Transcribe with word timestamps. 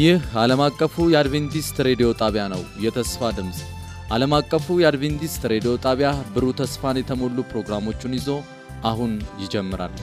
ይህ 0.00 0.20
ዓለም 0.40 0.60
አቀፉ 0.64 0.94
የአድቬንቲስት 1.12 1.76
ሬዲዮ 1.86 2.08
ጣቢያ 2.20 2.42
ነው። 2.52 2.62
የተስፋ 2.84 3.30
ድምፅ 3.36 3.58
ዓለም 4.12 4.32
አቀፉ 4.38 4.76
የአድቬንቲስት 4.80 5.42
ሬዲዮ 5.52 5.72
ጣቢያ 5.84 6.10
ብሩህ 6.34 6.54
ተስፋን 6.60 7.00
የተሞሉ 7.00 7.44
ፕሮግራሞቹን 7.50 8.14
ይዞ 8.18 8.28
አሁን 8.90 9.12
ይጀምራል። 9.42 9.94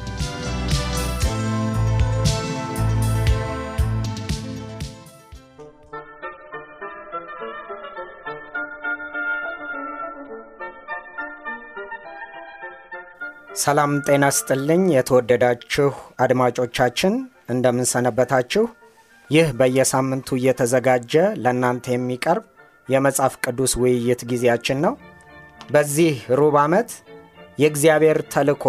ሰላም 13.61 13.93
ጤና 14.05 14.25
ስጥልኝ። 14.35 14.83
የተወደዳችሁ 14.95 15.89
አድማጮቻችን 16.19 17.13
እንደምንሰነበታችሁ። 17.49 18.65
ይህ 19.29 19.47
በየሳምንቱ 19.59 20.27
እየተዘጋጀ 20.39 21.13
ለእናንተ 21.43 21.85
የሚቀርብ 21.93 22.43
የመጽሐፍ 22.89 23.33
ቅዱስ 23.45 23.71
ውይይት 23.81 24.21
ጊዜያችን 24.29 24.77
ነው። 24.85 24.93
በዚህ 25.71 26.11
ሩብ 26.39 26.55
ዓመት 26.61 26.89
የእግዚአብሔር 27.61 28.19
ተልኮ 28.33 28.65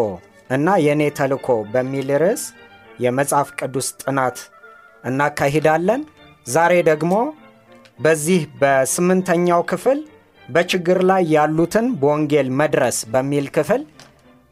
እና 0.50 0.76
የእኔ 0.84 1.02
ተልኮ 1.18 1.46
በሚል 1.72 2.08
ርዕስ 2.22 2.42
የመጽሐፍ 2.98 3.48
ቅዱስ 3.60 3.88
ጥናት 4.02 4.38
እናካሂዳለን። 5.04 6.00
ዛሬ 6.46 6.74
ደግሞ 6.90 7.14
በዚህ 7.98 8.40
በስምንተኛው 8.60 9.62
ክፍል 9.70 9.98
በችግር 10.48 10.98
ላይ 11.10 11.22
ያሉትን 11.36 11.86
በወንጌል 12.00 12.48
መድረስ 12.60 12.98
በሚል 13.14 13.46
ክፍል 13.56 13.82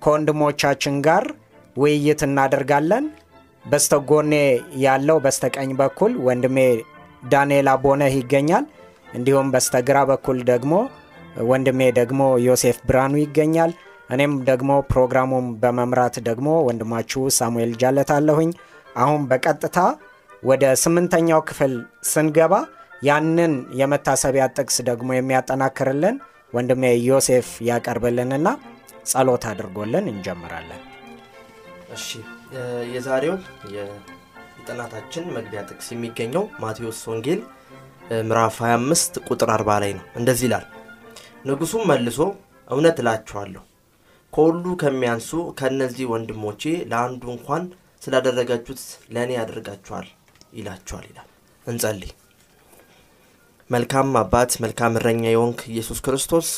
ከወንድሞቻችን 0.02 0.96
ጋር 1.06 1.24
ውይይት 1.76 2.20
እናደርጋለን። 2.26 3.04
በስተጎኔ 3.66 4.32
ያለው 4.82 5.18
በስተቀኝ 5.24 5.70
በኩል 5.80 6.12
ወንድሜ 6.26 6.58
ዳንኤል 7.26 7.68
አቦነህ 7.72 8.14
ይገኛል። 8.18 8.64
እንዲሁም 9.08 9.48
በስተግራ 9.54 9.98
በኩል 10.10 10.38
ደግሞ 10.50 10.72
ወንድሜ 11.50 11.80
ደግሞ 11.98 12.20
ዮሴፍ 12.46 12.76
ብርሃኑ 12.88 13.14
ይገኛል። 13.22 13.72
እኔም 14.10 14.34
ደግሞ 14.48 14.72
ፕሮግራሙን 14.90 15.46
በመምራት 15.62 16.16
ደግሞ 16.28 16.48
ወንድማችሁ 16.68 17.22
ሳሙኤል 17.38 17.72
ጃለታለሁኝ። 17.80 18.50
አሁን 18.96 19.22
በቀጥታ 19.30 19.78
ወደ 20.42 20.64
ስምንተኛው 20.82 21.40
ክፍል 21.48 21.72
ስንገባ 22.10 22.54
ያንን 23.02 23.52
የመታሰቢያ 23.80 24.44
ጥቅስ 24.56 24.76
ደግሞ 24.88 25.08
የሚያጠናክርልን 25.14 26.16
ወንድሜ 26.52 26.84
ዮሴፍ 27.08 27.48
ያቀርብልንና 27.68 28.48
ጸሎት 29.06 29.44
አድርጎልን 29.50 30.06
እንጀምራለን። 30.12 30.82
እሺ 31.92 32.06
የዛሬው 32.92 33.34
የጥናታችን 33.74 35.24
መግቢያ 35.36 35.60
ጥቅስ 35.68 35.88
የሚገኘው 35.92 36.44
ማቴዎስ 36.62 37.00
ወንጌል 37.10 37.40
ምዕራፍ 38.22 38.56
25 38.64 39.18
ቁጥር 39.28 39.50
40 39.54 39.78
ላይ 39.84 39.92
ነው። 39.98 40.04
እንደዚህ 40.20 40.46
ይላል፣ 40.48 40.66
ንጉሡም 41.48 41.82
መልሶ 41.90 42.18
እውነት 42.68 42.96
እላችኋለሁ 43.02 43.62
ከሁሉ 44.32 44.64
ከሚያንሱ 44.80 45.30
ከእነዚህ 45.58 46.06
ወንድሞቼ 46.12 46.62
ለአንዱ 46.90 47.24
እንኳን 47.34 47.64
ስላደረጋችሁት 48.02 48.80
ለእኔ 49.14 49.30
ያደርጋችኋል 49.38 50.06
ይላችኋል 50.52 51.04
ይላል። 51.10 51.28
እንጸልይ። 51.66 52.12
መልካም 53.70 54.10
አባት 54.20 54.52
መልካም 54.64 54.96
እረኛ 54.98 55.24
የሆንክ 55.28 55.60
ኢየሱስ 55.72 56.00
ክርስቶስ 56.06 56.48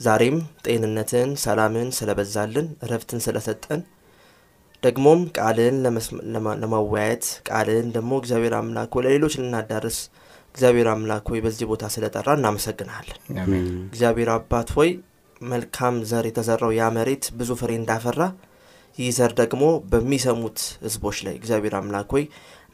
ዛሬም 0.00 0.36
ጤንነትን፣ 0.66 1.30
ሰላምን 1.44 1.88
ስለበዛልን 1.96 2.66
እረፍትን 2.84 3.20
ስለሰጠን 3.24 3.80
ደግሞም 4.82 5.20
ቃልን 5.38 5.76
ለማወያየት 6.62 7.24
ቃልን 7.48 7.86
ደግሞ 7.96 8.10
እግዚአብሔር 8.20 8.54
አምላክ 8.58 8.92
ሆይ 8.96 9.04
ለሌሎች 9.06 9.34
ልናዳርስ 9.40 9.98
እግዚአብሔር 10.54 10.88
አምላክ 10.92 11.24
ሆይ 11.32 11.40
በዚህ 11.44 11.66
ቦታ 11.70 11.84
ስለጠራ 11.94 12.28
እናመሰግናለን። 12.38 13.18
እግዚአብሔር 13.88 14.30
አባት 14.34 14.68
ሆይ 14.76 14.90
መልካም 15.46 15.96
ዘር 16.10 16.24
የተዘራው 16.28 16.70
ያ 16.76 16.84
መሬት 16.96 17.24
ብዙ 17.40 17.50
ፍሬ 17.60 17.72
እንዳፈራ 17.80 18.22
ይህ 18.98 19.10
ዘር 19.16 19.32
ደግሞ 19.40 19.64
በሚሰሙት 19.90 20.60
ህዝቦች 20.84 21.18
ላይ 21.26 21.34
እግዚአብሔር 21.38 21.74
አምላክ 21.80 22.08
ሆይ 22.14 22.24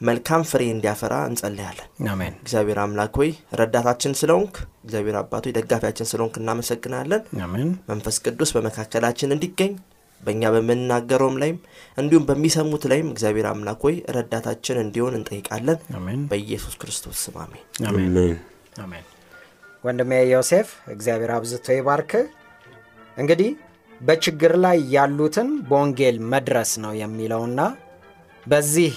መልካም 0.01 0.41
ፍሬ 0.49 0.61
እንዲያፈራ 0.71 1.15
እንጸልያለን። 1.29 1.89
አሜን። 2.13 2.33
እግዚአብሔር 2.41 2.79
አምላክ 2.83 3.13
ሆይ 3.19 3.29
ረዳታችን 3.59 4.17
ስለሆንክ 4.21 4.55
እግዚአብሔር 4.85 5.17
አባት 5.21 5.43
ሆይ 5.47 5.53
ደጋፊያችን 5.57 6.09
ስለሆንክ 6.11 6.37
እናመሰግናለን። 6.41 7.21
መንፈስ 7.89 8.17
ቅዱስ 8.25 8.51
በመካከላችን 8.55 9.35
እንዲገኝ 9.35 9.73
በእኛ 10.21 10.43
በምንናገረውም 10.53 11.35
ላይም 11.41 11.57
እንዲሁም 11.97 12.23
በሚሰሙት 12.29 12.83
ላይም 12.91 13.07
እግዚአብሔር 13.13 13.47
አምላክ 13.49 13.81
ሆይ 13.85 13.95
ረዳታችን 14.15 14.77
እንዲሆን 14.83 15.17
እንጠይቃለን። 15.19 15.79
በኢየሱስ 16.31 16.75
ክርስቶስ 16.81 17.19
ስም 17.25 17.37
አሜን። 17.41 19.05
ወንድሜ 19.83 20.11
ዮሴፍ 20.29 20.69
እግዚአብሔር 20.93 21.31
አብዝቶ 21.35 21.67
ይባርክ። 21.77 22.11
እንግዲህ 23.17 23.49
በችግር 24.01 24.53
ላይ 24.63 24.77
ያሉትን 24.95 25.49
በወንጌል 25.67 26.17
መድረስ 26.33 26.71
ነው 26.83 26.93
የሚለውና 27.01 27.59
በዚህ 28.45 28.93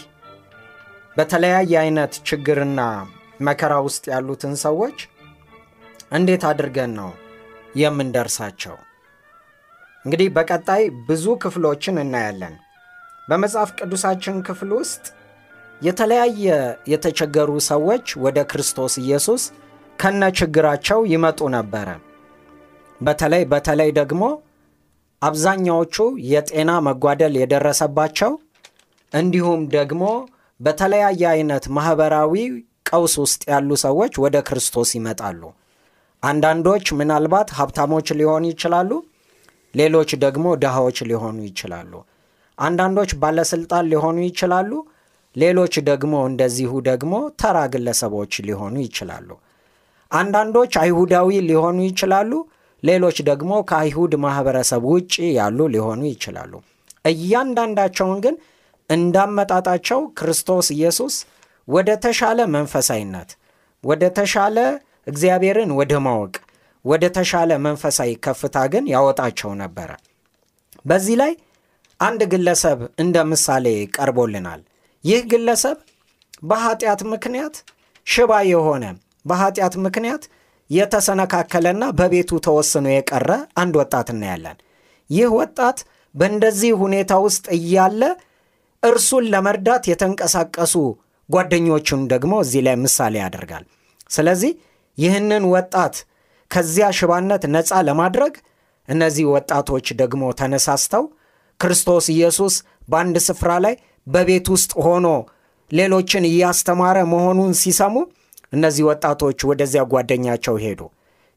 በተለያየ 1.16 1.72
አይነት 1.82 2.12
ችግርና 2.28 2.80
መከራ 3.40 3.74
ውስጥ 3.86 4.04
ያሉትን 4.12 4.54
ሰዎች 4.64 4.98
እንዴት 6.12 6.42
አድርገን 6.50 6.92
ነው 6.98 7.10
የምንደርሳቸው? 7.74 8.76
እንግዲህ 10.08 10.28
በቀጣይ 10.36 10.82
ብዙ 11.08 11.24
ክፍሎችን 11.42 11.96
እናያለን። 12.02 12.52
በመጽሐፍ 13.28 13.70
ቅዱሳችን 13.78 14.36
ክፍል 14.46 14.70
ውስጥ 14.76 15.02
የተለያየ 15.80 16.46
የተቸገሩ 16.92 17.50
ሰዎች 17.66 18.14
ወደ 18.24 18.38
ክርስቶስ 18.50 18.94
ኢየሱስ 19.02 19.42
ከነ 19.98 20.30
ችግራቸው 20.38 21.00
ይመጡ 21.12 21.40
ነበረ። 21.56 21.88
በተለይ 23.00 23.44
በተለይ 23.52 23.92
ደግሞ 23.98 24.22
አብዛኛዎቹ 25.22 25.96
የጤና 26.30 26.78
መጓደል 26.88 27.36
የደረሰባቸው 27.40 28.32
እንዲሁም 29.12 29.60
ደግሞ 29.76 30.02
በተለያየ 30.60 31.22
አይነት 31.34 31.66
ማህበራዊ 31.76 32.34
ቀውስ 32.90 33.16
ውስጥ 33.24 33.42
ያሉ 33.52 33.70
ሰዎች 33.84 34.14
ወደ 34.24 34.36
ክርስቶስ 34.48 34.92
ይመጣሉ። 34.98 35.42
አንዳንዶች 36.22 36.86
ምናልባት 37.00 37.48
ሀብታሞች 37.58 38.08
ሊሆኑ 38.20 38.44
ይችላሉ፣ 38.52 38.90
ሌሎች 39.78 40.10
ደግሞ 40.24 40.46
ድሃዎች 40.62 40.98
ሊሆኑ 41.10 41.38
ይችላሉ። 41.48 41.92
አንዳንዶች 42.58 43.10
ባለስልጣን 43.22 43.84
ሊሆኑ 43.90 44.16
ይችላሉ፣ 44.28 44.70
ሌሎች 45.36 45.74
ደግሞ 45.88 46.14
እንደዚሁ 46.28 46.70
ደግሞ 46.88 47.12
ተራ 47.40 47.58
ግለሰቦች 47.74 48.32
ሊሆኑ 48.48 48.74
ይችላሉ። 48.86 49.28
አንዳንዶች 50.12 50.72
አይሁዳዊ 50.82 51.30
ሊሆኑ 51.50 51.78
ይችላሉ፣ 51.88 52.32
ሌሎች 52.82 53.18
ደግሞ 53.28 53.52
ከአይሁድ 53.70 54.12
ማህበረሰብ 54.24 54.82
ውጭ 54.92 55.14
ያሉ 55.38 55.58
ሊሆኑ 55.74 56.00
ይችላሉ። 56.12 56.52
እያንዳንዳቸውን 57.10 58.18
ግን 58.24 58.34
እንዳመጣጣቸው 58.90 60.00
ክርስቶስ 60.18 60.66
ኢየሱስ 60.76 61.14
ወደ 61.68 61.90
ተሻለ 62.04 62.38
መንፈሳዊነት፣ 62.54 63.30
ወደ 63.84 64.04
ተሻለ 64.18 64.56
እግዚአብሔርን 65.06 65.70
ወደ 65.78 65.92
ማወቅ፣ 66.06 66.34
ወደ 66.88 67.04
ተሻለ 67.16 67.50
መንፈሳዊ 67.64 68.10
ከፍታ 68.24 68.56
ግን 68.72 68.84
ያወጣቸው 68.92 69.50
ነበረ። 69.62 69.90
በዚህ 70.84 71.16
ላይ 71.22 71.32
አንድ 72.00 72.20
ግለሰብ 72.32 72.80
እንደ 73.02 73.16
ምሳሌ 73.30 73.66
ቀርቦልናል። 73.96 74.60
ይህ 75.04 75.22
ግለሰብ 75.32 75.78
በኃጢአት 76.42 77.00
ምክንያት 77.12 77.56
ሽባ 78.06 78.32
የሆነ 78.50 78.84
በኃጢአት 79.24 79.74
ምክንያት 79.86 80.22
የተሰነካከለና 80.70 81.84
በቤቱ 81.98 82.30
ተወስኖ 82.46 82.86
የቀረ 82.92 83.30
አንድ 83.62 83.74
ወጣት 83.80 84.08
እናያለን። 84.14 84.56
ይህ 85.10 85.28
ወጣት 85.38 85.78
በእንደዚህ 86.14 86.72
ሁኔታ 86.82 87.12
ውስጥ 87.26 87.46
እያለ 87.58 88.02
እርሱን 88.82 89.24
ለመርዳት 89.32 89.84
የተንቀሳቀሱ 89.90 90.74
ጓደኞቹን 91.28 92.02
ደግሞ 92.12 92.34
እዚህ 92.44 92.62
ላይ 92.66 92.76
ምሳሌ 92.84 93.14
ያደርጋል። 93.22 93.64
ስለዚህ 94.10 94.52
ይህንን 94.98 95.44
ወጣት 95.52 95.96
ከዚያ 96.50 96.86
ሽባነት 96.98 97.42
ነፃ 97.54 97.70
ለማድረግ 97.88 98.34
እነዚህ 98.88 99.24
ወጣቶች 99.34 99.86
ደግሞ 100.00 100.22
ተነሳስተው 100.38 101.04
ክርስቶስ 101.60 102.06
ኢየሱስ 102.14 102.54
በአንድ 102.90 103.16
ስፍራ 103.26 103.50
ላይ 103.64 103.74
በቤት 104.06 104.46
ውስጥ 104.54 104.72
ሆኖ 104.86 105.06
ሌሎችን 105.70 106.24
እያስተማረ 106.30 106.98
መሆኑን 107.12 107.52
ሲሰሙ 107.60 107.94
እነዚህ 108.52 108.84
ወጣቶች 108.90 109.38
ወደዚያ 109.50 109.82
ጓደኛቸው 109.90 110.54
ሄዱ። 110.62 110.80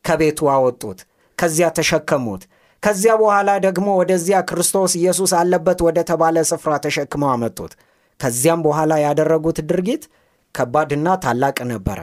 ከቤቱ 0.05 0.49
አወጡት፣ 0.53 0.99
ከዚያ 1.37 1.67
ተሸከሙት። 1.77 2.43
ከዚያ 2.83 3.13
በኋላ 3.21 3.49
ደግሞ 3.65 3.87
ወደዚያ 3.99 4.37
ክርስቶስ 4.49 4.91
ኢየሱስ 4.99 5.31
አለበት 5.39 5.79
ወደ 5.87 5.99
ተባለ 6.09 6.37
ስፍራ 6.51 6.71
ተሸክመው 6.85 7.29
አመጡት። 7.33 7.73
ከዚያም 8.19 8.63
በኋላ 8.65 8.93
ያደረጉት 9.05 9.59
ድርጊት 9.69 10.03
ከባድና 10.55 11.07
ታላቅ 11.23 11.57
ነበረ። 11.71 11.99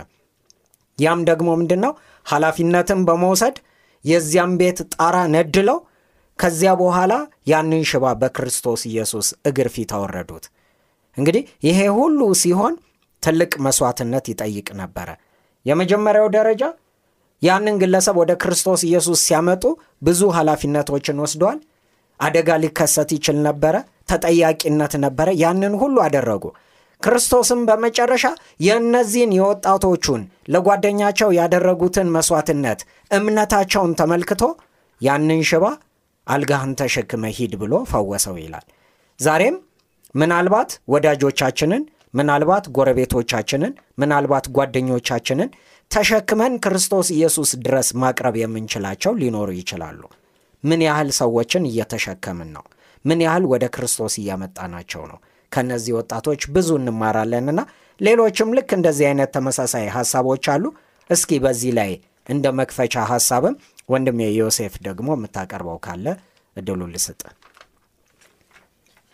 ያም 0.98 1.20
ደግሞ 1.30 1.48
ምንድን 1.60 1.80
ነው? 1.84 1.92
ኃላፊነትን 2.26 3.00
በመውሰድ 3.08 3.56
የዚያም 4.04 4.52
ቤት 4.60 4.78
ጣራ 4.94 5.16
ነድለው 5.34 5.78
ከዚያ 6.38 6.72
በኋላ 6.80 7.12
ያንን 7.50 7.82
ሽባ 7.90 8.04
በክርስቶስ 8.20 8.82
ኢየሱስ 8.90 9.28
እግር 9.48 9.68
ፊት 9.74 9.92
አወረዱት። 9.96 10.44
እንግዲህ 11.16 11.44
ይሄ 11.66 11.78
ሁሉ 11.96 12.20
ሲሆን 12.42 12.74
ትልቅ 13.22 13.52
መስዋዕትነት 13.66 14.26
ይጠይቅ 14.32 14.68
ነበረ። 14.80 15.08
የመጀመሪያው 15.66 16.28
ደረጃ 16.36 16.62
ያንን 17.42 17.76
ግለሰብ 17.82 18.16
ወደ 18.20 18.32
ክርስቶስ 18.42 18.80
ኢየሱስ 18.88 19.18
ሲያመጡ 19.26 19.64
ብዙ 20.02 20.20
ኃላፊነቶችን 20.36 21.20
ወስደዋል። 21.24 21.58
አደጋ 22.20 22.50
ሊከሰት 22.62 23.10
ይችል 23.16 23.36
ነበረ፣ 23.46 23.74
ተጠያቂነት 24.10 24.94
ነበረ። 25.04 25.28
ያንን 25.42 25.74
ሁሉ 25.82 25.96
አደረጉ። 26.06 26.44
ክርስቶስም 27.02 27.60
በመጨረሻ 27.68 28.24
የእነዚህን 28.60 29.34
የወጣቶቹን 29.36 30.22
ለጓደኛቸው 30.48 31.30
ያደረጉትን 31.38 32.08
መስዋዕትነት 32.16 32.80
እምነታቸውን 33.10 33.92
ተመልክቶ 34.00 34.42
ያንን 35.00 35.42
ሽባ 35.50 35.64
አልጋህን 36.26 36.72
ተሸክመ 36.80 37.24
ሂድ 37.36 37.52
ብሎ 37.60 37.74
ፈወሰው 37.90 38.36
ይላል። 38.40 38.66
ዛሬም 39.18 39.56
ምናልባት 40.14 40.70
ወዳጆቻችንን፣ 40.92 41.82
ምናልባት 42.14 42.64
ጎረቤቶቻችንን፣ 42.76 43.72
ምናልባት 44.00 44.46
ጓደኞቻችንን 44.56 45.50
ተሸክመን 45.90 46.54
ክርስቶስ 46.64 47.08
ኢየሱስ 47.16 47.50
ድረስ 47.64 47.88
ማቅረብ 48.02 48.34
የምንችላቸው 48.40 49.12
ሊኖሩ 49.20 49.48
ይችላሉ። 49.58 50.00
ምን 50.64 50.80
ያህል 50.86 51.10
ሰዎችን 51.18 51.68
እየተሸከምን 51.70 52.48
ነው? 52.56 52.64
ምን 53.04 53.20
ያህል 53.26 53.44
ወደ 53.52 53.64
ክርስቶስ 53.74 54.14
እያመጣናቸው 54.22 55.02
ነው? 55.10 55.18
ከነዚህ 55.52 55.92
ወጣቶች 55.98 56.42
ብዙ 56.54 56.68
እንማራለንና 56.80 57.60
ሌሎችም 58.00 58.50
ልክ 58.56 58.70
እንደዚህ 58.76 59.06
አይነት 59.10 59.30
ተመሳሳይ 59.36 59.86
ሀሳቦች 59.96 60.46
አሉ። 60.54 60.64
እስኪ 61.10 61.30
በዚህ 61.44 61.72
ላይ 61.78 61.92
እንደ 62.26 62.46
መክፈቻ 62.58 63.04
ሀሳብም 63.10 63.54
ወንድሜ 63.88 64.20
ዮሴፍ 64.38 64.74
ደግሞ 64.86 65.08
የምታቀርበው 65.16 65.78
ካለ 65.86 66.06
እድሉ 66.56 66.80
ልስጥ። 66.92 67.20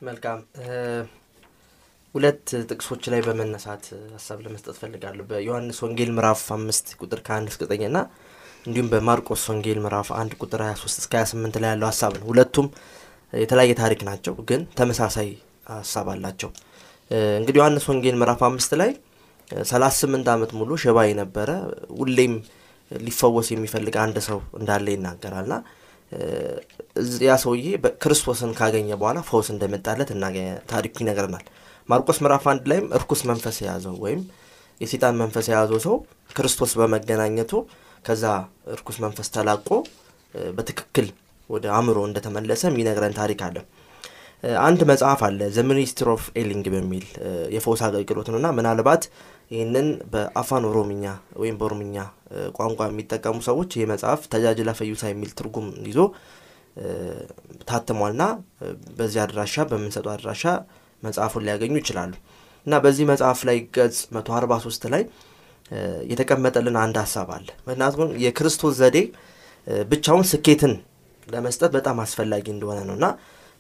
መልካም 0.01 0.39
ሁለት 2.15 2.43
ጥቅሶች 2.69 3.05
ላይ 3.13 3.21
በመነሳት 3.27 3.85
ሀሳብ 4.15 4.39
ለመስጠት 4.45 4.77
ፈልጋለሁ። 4.83 5.25
በዮሐንስ 5.31 5.79
ወንጌል 5.85 6.11
ምዕራፍ 6.17 6.43
አምስት 6.57 6.87
ቁጥር 7.01 7.21
ከአንድ 7.27 7.49
እስከ 7.53 7.63
ዘጠኝና 7.67 7.99
እንዲሁም 8.65 8.91
በማርቆስ 8.93 9.43
ወንጌል 9.51 9.79
ምዕራፍ 9.85 10.11
አንድ 10.19 10.33
ቁጥር 10.41 10.61
23 10.67 11.01
እስከ 11.03 11.15
28 11.23 11.59
ላይ 11.63 11.71
ያለው 11.73 11.89
ሀሳብ 11.91 12.13
ነው። 12.19 12.27
ሁለቱም 12.31 12.69
የተለያየ 13.33 13.73
ታሪክ 13.81 14.01
ናቸው፣ 14.09 14.35
ግን 14.51 14.63
ተመሳሳይ 14.79 15.29
ሀሳብ 15.73 16.07
አላቸው። 16.15 16.51
እንግዲህ 17.39 17.59
ዮሐንስ 17.61 17.85
ወንጌል 17.91 18.17
ምዕራፍ 18.21 18.43
አምስት 18.49 18.73
ላይ 18.81 18.91
38 19.69 20.29
ዓመት 20.35 20.51
ሙሉ 20.59 20.71
ሽባ 20.83 20.99
የነበረ 21.09 21.51
ሁሌም 21.99 22.35
ሊፈወስ 22.91 23.49
የሚፈልግ 23.53 23.95
አንድ 24.03 24.17
ሰው 24.29 24.39
እንዳለ 24.59 24.87
ይናገራልና 24.95 25.55
ያ 27.27 27.35
ሰውዬ 27.43 27.69
ክርስቶስን 28.03 28.51
ካገኘ 28.59 28.89
በኋላ 29.01 29.19
ፈውስ 29.29 29.49
እንደመጣለት 29.55 30.11
ታሪኩ 30.73 30.95
ይነግረናል። 31.03 31.45
ማርቆስ 31.89 32.19
ምዕራፍ 32.25 32.45
አንድ 32.53 32.65
ላይም 32.71 32.87
እርኩስ 32.99 33.23
መንፈስ 33.31 33.57
የያዘው 33.63 33.97
ወይም 34.05 34.21
የሴጣን 34.81 35.19
መንፈስ 35.23 35.47
የያዘው 35.51 35.81
ሰው 35.87 35.97
ክርስቶስ 36.31 36.73
በመገናኘቱ 36.81 37.53
ከዛ 38.05 38.25
እርኩስ 38.75 38.97
መንፈስ 39.05 39.29
ተላቆ 39.35 39.69
በትክክል 40.55 41.07
ወደ 41.51 41.65
አእምሮ 41.77 41.99
እንደተመለሰ 42.09 42.63
የሚነግረን 42.71 43.17
ታሪክ 43.19 43.41
አለ። 43.47 43.57
አንድ 44.63 44.81
መጽሐፍ 44.91 45.21
አለ 45.27 45.41
The 45.55 45.63
Ministry 45.69 46.07
of 46.13 46.25
Healing 46.41 46.67
በሚል 46.75 47.05
የፈውስ 47.55 47.81
አገልግሎት 47.87 48.29
ነው። 48.33 48.39
እና 48.41 48.49
ምናልባት 48.59 49.03
ይህንን 49.51 49.89
በአፋን 50.13 50.65
ኦሮምኛ 50.71 51.05
ወይም 51.41 51.57
በኦሮምኛ 51.61 51.97
ቋንቋ 52.57 52.81
የሚጠቀሙ 52.89 53.37
ሰዎች 53.49 53.71
ይህ 53.79 53.87
መጽሐፍ 53.93 54.21
Tajaajila 54.33 54.71
Fayyisaa 54.79 55.03
የሚል 55.11 55.31
ትርጉም 55.39 55.69
ይዞ 55.89 55.99
ታትሟልና 57.69 58.23
በዚህ 58.99 59.21
አድራሻ 59.25 59.65
በምንሰጠው 59.71 60.13
አድራሻ 60.15 60.45
መጽሐፉን 61.03 61.45
ሊያገኙ 61.47 61.75
ይችላሉ። 61.83 62.13
እና 62.67 62.75
በዚህ 62.85 63.05
መጽሐፍ 63.13 63.41
ላይ 63.49 63.59
ገጽ 63.77 63.99
143 64.17 64.89
ላይ 64.95 65.03
የተቀመጠልን 66.11 66.77
አንድ 66.83 66.97
ሀሳብ 67.03 67.29
አለ። 67.37 67.49
ምክንያቱም 67.67 68.11
የክርስቶስ 68.25 68.75
ዘዴ 68.81 68.99
ብቻውን 69.89 70.27
ስኬትን 70.31 70.73
ለመስጠት 71.29 71.71
በጣም 71.77 71.97
አስፈላጊ 72.05 72.47
እንደሆነ 72.55 72.81
ነው። 72.89 72.95
እና 72.99 73.07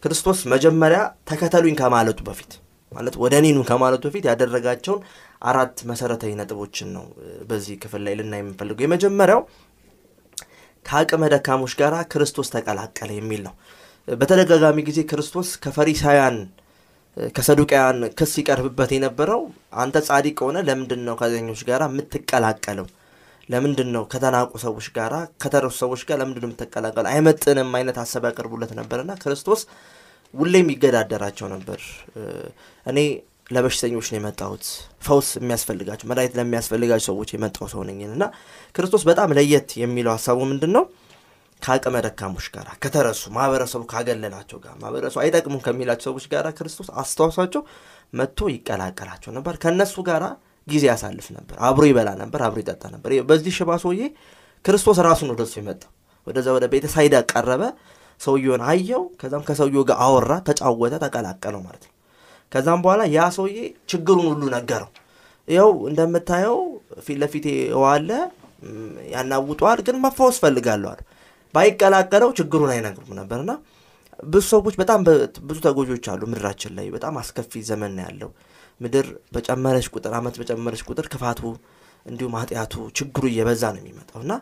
ክርስቶስ 0.04 0.38
መጀመሪያ 0.52 1.00
ተከተሉኝ 1.28 1.74
ከማለቱ 1.78 2.20
በፊት 2.26 2.52
ማለት 2.92 3.14
ወደ 3.22 3.34
እኔኑ 3.40 3.58
ከማለቱ 3.68 4.02
በፊት 4.08 4.24
ያደረጋቸውን 4.30 5.00
አራት 5.42 5.76
መሰረታዊ 5.90 6.32
ነጥቦችን 6.40 6.88
ነው 6.96 7.04
በዚህ 7.48 7.76
ክፍል 7.82 8.02
ላይ 8.06 8.14
ልናይ 8.18 8.40
የምንፈልገው። 8.42 8.84
የመጀመሪያው 8.84 9.40
ከአቅመ 10.86 11.22
ደካሞች 11.34 11.74
ጋር 11.80 11.94
ክርስቶስ 12.12 12.48
ተቀላቀለ 12.54 13.10
የሚል 13.16 13.40
ነው። 13.46 13.54
በተደጋጋሚ 14.08 14.78
ጊዜ 14.88 15.00
ክርስቶስ 15.10 15.50
ከፈሪሳውያን 15.64 16.36
ከሰዱቃውያን 17.34 17.98
ክስ 18.18 18.32
ይቀርብበት 18.40 18.90
የነበረው 18.94 19.42
አንተ 19.82 19.96
ጻድቅ 20.08 20.38
ሆነ 20.46 20.58
ለምንድን 20.68 21.02
ነው 21.08 21.14
ከዘኞች 21.20 21.60
ጋር 21.68 21.82
የምትቀላቀለው? 21.86 22.86
ለምንድን 23.48 23.88
ነው 23.94 24.02
ከተናቁ 24.12 24.52
ሰዎች 24.62 24.86
ጋር 24.96 25.12
ከተረሱ 25.42 25.76
ሰዎች 25.82 26.02
ጋር 26.08 26.16
ለምንድን 26.20 26.42
ነው 26.44 26.50
የምትቀላቀለው? 26.50 27.10
አይመጥንም 27.12 27.70
አይነት 27.78 27.96
ሀሳብ 28.02 28.24
ያቀርቡለት 28.28 28.72
ነበርና 28.80 29.12
ክርስቶስ 29.22 29.62
ሁሌም 30.34 30.68
ይገዳደራቸው 30.74 31.46
ነበር። 31.54 31.80
እኔ 32.86 32.98
ለበሽተኞች 33.50 34.06
ነው 34.12 34.18
የመጣሁት፣ 34.18 34.64
ፈውስ 35.06 35.28
የሚያስፈልጋቸው 35.38 36.06
መድኃኒት 36.10 36.34
ለሚያስፈልጋቸው 36.38 37.06
ሰዎች 37.10 37.30
የመጣው 37.34 37.66
ሰው 37.72 37.82
ነኝ 37.88 37.98
እና 38.08 38.24
ክርስቶስ 38.74 39.02
በጣም 39.10 39.34
ለየት 39.38 39.70
የሚለው 39.82 40.12
ሀሳቡ 40.16 40.38
ምንድን 40.52 40.72
ነው? 40.76 40.84
ከአቅመ 41.62 41.96
ደካሞች 42.06 42.46
ጋር 42.54 42.66
ከተረሱ 42.82 43.22
ማህበረሰቡ 43.36 43.82
ካገለላቸው 43.92 44.58
ጋር 44.64 44.74
ማህበረሰቡ 44.80 45.20
አይጠቅሙም 45.22 45.60
ከሚላቸው 45.66 46.06
ሰዎች 46.08 46.24
ጋር 46.32 46.46
ክርስቶስ 46.58 46.88
አስታውሷቸው 47.02 47.62
መጥቶ 48.12 48.48
ይቀላቀላቸው 48.54 49.30
ነበር። 49.36 49.54
ከእነሱ 49.62 49.94
ጋር 50.08 50.24
ጊዜ 50.66 50.84
ያሳልፍ 50.90 51.26
ነበር። 51.36 51.56
አብሮ 51.66 51.82
ይበላ 51.90 52.10
ነበር፣ 52.22 52.40
አብሮ 52.46 52.58
ይጠጣ 52.62 52.82
ነበር። 52.94 53.10
በዚህ 53.28 53.52
ሽባ 53.58 53.70
ሰውዬ 53.82 54.02
ክርስቶስ 54.64 54.98
ራሱን 55.06 55.30
ወደሱ 55.32 55.52
የመጣው 55.60 55.90
ወደዛ 56.26 56.46
ወደ 56.56 56.64
ቤተ 56.72 56.86
ቀረበ፣ 57.32 57.62
ሰውየውን 58.20 58.62
አየው። 58.70 59.02
ከዛም 59.20 59.42
ከሰውየው 59.48 59.84
ጋር 59.88 59.96
አወራ፣ 60.04 60.30
ተጫወተ፣ 60.48 60.94
ተቀላቀለው 61.04 61.60
ማለት 61.66 61.84
ነው። 61.86 61.92
ከዛም 62.52 62.80
በኋላ 62.84 63.02
ያ 63.14 63.20
ሰውዬ 63.36 63.56
ችግሩን 63.90 64.26
ሁሉ 64.30 64.42
ነገረው። 64.56 64.90
ይኸው 65.48 65.72
እንደምታየው 65.90 66.58
ፊት 67.04 67.16
ለፊቴ 67.22 67.46
ዋለ 67.82 68.10
ያናውጠዋል፣ 69.14 69.80
ግን 69.86 69.96
መፈወስ 70.04 70.36
ፈልጋለዋል 70.42 71.00
ባይቀላቀለው 71.54 72.30
ችግሩን 72.38 72.70
አይነግሩም 72.74 73.10
ነበርና 73.18 73.50
ብዙ 74.26 74.42
ሰዎች 74.52 74.74
በጣም 74.80 75.00
ብዙ 75.48 75.58
ተጎጆች 75.66 76.04
አሉ 76.12 76.22
ምድራችን 76.32 76.72
ላይ 76.78 76.86
በጣም 76.96 77.14
አስከፊ 77.20 77.62
ዘመን 77.68 77.92
ነው 77.96 78.02
ያለው 78.06 78.30
ምድር 78.80 79.06
በጨመረች 79.34 79.86
ቁጥር 79.94 80.12
አመት 80.18 80.34
በጨመረች 80.40 80.82
ቁጥር 80.88 81.06
ክፋቱ 81.12 81.40
እንዲሁም 82.06 82.34
ኃጢአቱ 82.40 82.74
ችግሩ 82.98 83.24
እየበዛ 83.30 83.62
ነው 83.74 83.80
የሚመጣው። 83.82 84.20
እና 84.24 84.32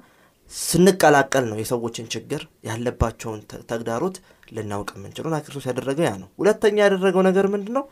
ስንቀላቀል 0.52 1.44
ነው 1.50 1.58
የሰዎችን 1.60 2.06
ችግር 2.14 2.40
ያለባቸውን 2.68 3.40
ተግዳሮት 3.70 4.16
ልናውቅ 4.52 4.90
የምንችለው። 4.96 5.28
እና 5.30 5.38
ክርስቶስ 5.44 5.66
ያደረገው 5.70 6.04
ያ 6.06 6.14
ነው። 6.22 6.28
ሁለተኛ 6.40 6.76
ያደረገው 6.84 7.22
ነገር 7.28 7.46
ምንድን 7.54 7.74
ነው 7.78 7.84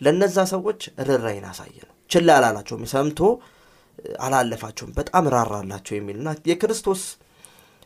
ለእነዛ 0.00 0.38
ሰዎች 0.52 0.80
ርኅራኄን 1.06 1.46
አሳየ 1.50 1.76
ነው። 1.84 1.94
ችላ 2.10 2.28
አላላቸውም። 2.38 2.84
ሰምቶ 2.92 3.20
አላለፋቸውም። 4.24 4.92
በጣም 4.98 5.24
ራራላቸው 5.34 5.94
የሚልና 5.96 6.28
የክርስቶስ 6.50 7.02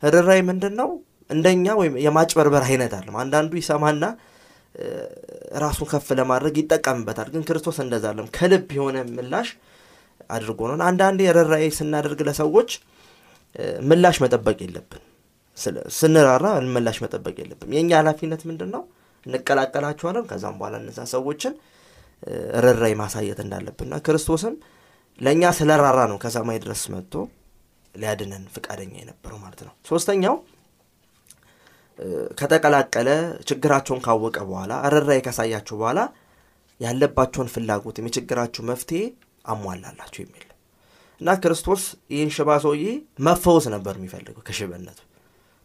ርኅራኄ 0.02 0.40
ምንድን 0.48 0.74
ነው 0.80 0.90
እንደኛ 1.30 1.66
ወይም 1.80 1.94
የማጭበርበር 2.04 2.64
አይነት 2.68 2.92
አለም 2.98 3.16
አንዳንዱ 3.22 3.52
ይሰማና 3.60 4.04
ራሱን 5.62 5.86
ከፍ 5.90 6.08
ለማድረግ 6.18 6.54
ይጠቀምበታል። 6.60 7.28
ግን 7.32 7.42
ክርስቶስ 7.48 7.78
እንደዛ 7.84 8.04
አለም 8.12 8.28
ከልብ 8.36 8.68
የሆነ 8.76 8.98
ምላሽ 9.16 9.48
አድርጎ 10.30 10.60
ነው። 10.70 10.84
አንዳንዴ 10.88 11.20
ርኅራኄ 11.36 11.64
ስናደርግ 11.78 12.20
ለሰዎች 12.28 12.70
ምላሽ 13.88 14.16
መጠበቅ 14.24 14.58
የለብን። 14.64 15.02
ስንራራ 15.96 16.44
ምላሽ 16.74 16.98
መጠበቅ 17.04 17.36
የለብን። 17.42 17.72
የእኛ 17.76 17.90
ኃላፊነት 18.00 18.42
ምንድን 18.50 18.70
ነው 18.74 18.82
እንቀላቀላቸዋለን። 19.26 20.26
ከዛም 20.30 20.54
በኋላ 20.60 20.76
እነዛ 20.82 21.00
ሰዎችን 21.12 21.54
ርኅራኄ 22.64 22.94
ማሳየት 23.00 23.38
እንዳለብንና 23.44 23.94
ክርስቶስም 24.06 24.54
ለእኛ 25.18 25.44
ስለራራ 25.58 26.00
ነው 26.10 26.18
ከሰማይ 26.22 26.58
ድረስ 26.64 26.82
መጥቶ 26.94 27.14
ሊያድነን 27.94 28.44
ፍቃደኛ 28.54 28.92
የነበረው 29.00 29.38
ማለት 29.44 29.60
ነው። 29.66 29.72
ሶስተኛው 29.88 30.34
ከተቀላቀለ 32.38 33.08
ችግራቸውን 33.48 34.00
ካወቀ 34.04 34.36
በኋላ 34.48 34.72
ርኅራኄ 34.94 35.20
ካሳያቸው 35.26 35.76
በኋላ 35.80 36.00
ያለባቸውን 36.80 37.50
ፍላጎትም 37.54 38.06
የችግራቸው 38.08 38.62
መፍትሄ 38.70 39.00
አሟላላቸው 39.44 40.20
የሚል 40.22 40.46
እና 41.20 41.30
ክርስቶስ 41.42 41.82
ይህን 42.12 42.30
ሽባ 42.36 42.50
ሰውዬ 42.64 42.84
መፈወስ 43.26 43.64
ነበር 43.74 43.94
የሚፈልገው 43.98 44.42
ከሽበነቱ 44.46 44.98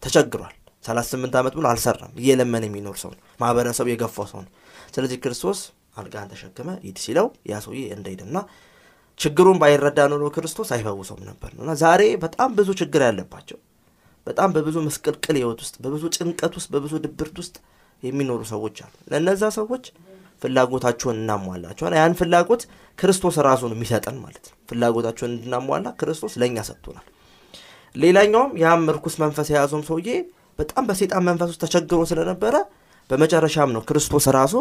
ተቸግሯል። 0.03 0.55
ሰላሳ 0.83 1.07
ስምንት 1.13 1.35
ዓመት 1.39 1.53
ብሎ 1.57 1.65
አልሰራም። 1.69 2.11
እየለመን 2.21 2.63
የሚኖር 2.67 2.97
ሰው 3.03 3.11
ነው። 3.13 3.21
ማህበረሰቡ 3.41 3.87
የገፋው 3.91 4.25
ሰው 4.31 4.39
ነው። 4.43 4.51
ስለዚህ 4.95 5.17
ክርስቶስ 5.23 5.59
አልጋን 5.97 6.29
ተሸክመ 6.31 6.69
ሂድ 6.83 6.97
ሲለው 7.03 7.27
ያ 7.51 7.61
ሰውዬ 7.65 7.81
እንደሄድና 7.95 8.37
ችግሩን 9.19 9.57
ባይረዳ 9.61 9.99
ኖሮ 10.11 10.25
ክርስቶስ 10.35 10.69
አይፈውሰውም 10.75 11.23
ነበር 11.29 11.51
እና 11.57 11.73
ዛሬ 11.81 12.01
በጣም 12.23 12.49
ብዙ 12.57 12.69
ችግር 12.81 13.01
ያለባቸው 13.07 13.59
በጣም 14.27 14.49
በብዙ 14.55 14.77
ምስቅልቅል 14.85 15.35
ህይወት 15.39 15.59
ውስጥ 15.63 15.75
በብዙ 15.83 16.03
ጭንቀት 16.15 16.53
ውስጥ 16.59 16.69
በብዙ 16.73 16.93
ድብርት 17.03 17.35
ውስጥ 17.41 17.55
የሚኖሩ 18.03 18.41
ሰዎች 18.51 18.77
አሉ 18.85 18.93
ለእነዛ 19.11 19.43
ሰዎች 19.57 19.83
ፍላጎታቸውን 20.41 21.17
እናሟላቸዋል። 21.19 21.93
ያን 21.97 22.15
ፍላጎት 22.19 22.63
ክርስቶስ 22.97 23.35
ራሱን 23.47 23.73
የሚሰጠን 23.75 24.17
ማለት 24.23 24.45
ነው። 24.49 24.57
ፍላጎታቸውን 24.69 25.31
እንድናሟላ 25.33 25.87
ክርስቶስ 25.99 26.33
ለእኛ 26.41 26.57
ሰጥቶናል። 26.69 27.05
ሌላኛውም 27.95 28.51
ያም 28.63 28.83
እርኩስ 28.93 29.15
መንፈስ 29.23 29.49
የያዘውም 29.51 29.83
ሰውዬ 29.89 30.09
በጣም 30.59 30.83
በሴጣን 30.89 31.23
መንፈስ 31.29 31.49
ውስጥ 31.51 31.61
ተቸግሮ 31.65 31.99
ስለነበረ 32.11 32.55
በመጨረሻም 33.09 33.71
ነው 33.75 33.81
ክርስቶስ 33.89 34.25
ራሱ 34.37 34.55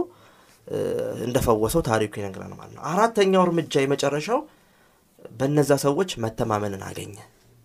እንደፈወሰው 1.27 1.83
ታሪኩ 1.89 2.13
ይነግረን 2.21 2.53
ማለት 2.59 2.73
ነው። 2.77 2.83
አራተኛው 2.91 3.43
እርምጃ 3.47 3.83
የመጨረሻው 3.83 4.39
በነዛ 5.33 5.73
ሰዎች 5.85 6.11
መተማመንን 6.25 6.83
አገኘ 6.89 7.15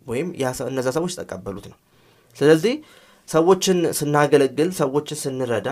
ወይም 0.05 0.27
እነዛ 0.69 0.87
ሰዎች 0.97 1.13
ተቀበሉት 1.19 1.65
ነው። 1.71 1.77
ስለዚህ 2.37 2.73
ሰዎችን 3.29 3.79
ስናገለግል፣ 3.97 4.69
ሰዎችን 4.79 5.17
ስንረዳ 5.23 5.69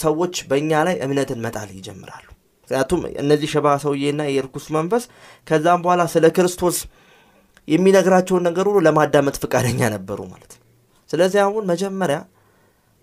ሰዎች 0.00 0.34
በእኛ 0.50 0.70
ላይ 0.86 0.96
እምነትን 1.04 1.40
መጣል 1.44 1.70
ይጀምራሉ። 1.76 2.26
ምክንያቱም 2.62 3.00
እነዚህ 3.22 3.48
ሽባ 3.52 3.66
ሰውዬና 3.84 4.22
የርኩስ 4.30 4.66
መንፈስ 4.76 5.04
ከዛም 5.46 5.80
በኋላ 5.84 6.02
ስለ 6.12 6.26
ክርስቶስ 6.36 6.76
የሚነግራቸውን 7.68 8.44
ነገር 8.48 8.66
ሁሉ 8.70 8.78
ለማዳመጥ 8.86 9.36
ፈቃደኛ 9.42 9.80
ነበሩ 9.94 10.18
ማለት 10.32 10.52
ነው። 10.54 10.62
ስለዚህ 11.10 11.40
አሁን 11.44 11.64
መጀመሪያ 11.72 12.18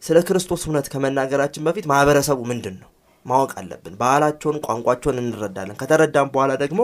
ስለ 0.04 0.18
ክርስቶስ 0.28 0.62
እውነት 0.68 0.88
ከመናገራችን 0.94 1.66
በፊት 1.68 1.86
ማህበረሰቡ 1.92 2.40
ምንድን 2.52 2.76
ነው 2.82 2.90
ማወቅ 3.26 3.52
አለብን። 3.60 3.96
ባህላቸውን፣ 4.02 4.58
ቋንቋቸውን 4.66 5.18
እንረዳለን። 5.24 5.78
ከተረዳም 5.80 6.30
በኋላ 6.34 6.52
ደግሞ 6.64 6.82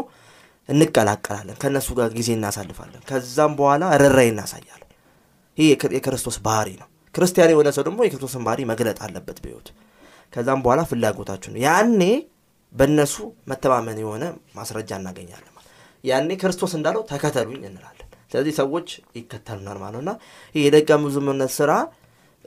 እንቀላቀላለን፣ 0.70 1.58
ከእነሱ 1.62 1.90
ጋር 2.00 2.10
ጊዜ 2.18 2.30
እናሳልፋለን። 2.38 3.02
ከዛም 3.10 3.54
በኋላ 3.60 3.84
ርኅራኄ 4.02 4.28
እናሳያለን። 4.34 4.83
ይህ 5.58 5.68
የክርስቶስ 5.96 6.38
ባህሪ 6.46 6.70
ነው። 6.82 6.88
ክርስቲያን 7.16 7.52
የሆነ 7.54 7.70
ሰው 7.76 7.84
ደግሞ 7.88 8.00
የክርስቶስን 8.06 8.44
ባህሪ 8.48 8.62
መግለጥ 8.72 8.98
አለበት 9.06 9.38
በሕይወት 9.44 9.68
ከዛም 10.34 10.62
በኋላ 10.66 10.82
ፍላጎታችሁ 10.92 11.50
ነው። 11.54 11.60
ያኔ 11.66 12.02
በእነሱ 12.76 13.16
መተማመን 13.50 13.98
የሆነ 14.04 14.24
ማስረጃ 14.56 14.92
እናገኛለን። 15.02 15.50
ያኔ 16.04 16.30
ክርስቶስ 16.40 16.72
እንዳለው 16.78 17.02
ተከተሉኝ 17.12 17.62
እንላለን። 17.68 18.00
ስለዚህ 18.32 18.54
ሰዎች 18.60 18.88
ይከተሉናል 19.18 19.78
ማለት 19.82 19.94
ነውና 19.98 20.12
ይህ 20.56 20.62
የደቀ 20.66 20.90
መዝሙርነት 21.04 21.52
ስራ 21.58 21.72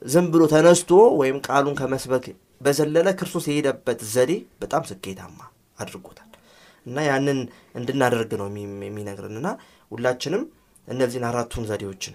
ዝም 0.06 0.26
ብሎ 0.32 0.42
ተነስቶ 0.52 0.90
ወይም 1.20 1.38
ቃሉን 1.46 1.76
ከመስበክ 1.78 2.25
በዘለለ 2.60 3.08
ክርስቶስ 3.18 3.44
የሄደበት 3.48 4.00
ዘዴ 4.12 4.32
በጣም 4.62 4.82
ስኬታማ 4.90 5.38
አድርጎታል 5.78 6.30
እና 6.86 6.98
ያንን 7.08 7.38
እንድናደርግ 7.75 8.30
ነው 8.40 8.48
የሚነግርን 8.82 9.36
እና 9.40 9.48
ሁላችንም 9.90 10.42
እነዚህን 10.88 11.26
አራቱን 11.30 11.66
ዘዴዎችን 11.70 12.14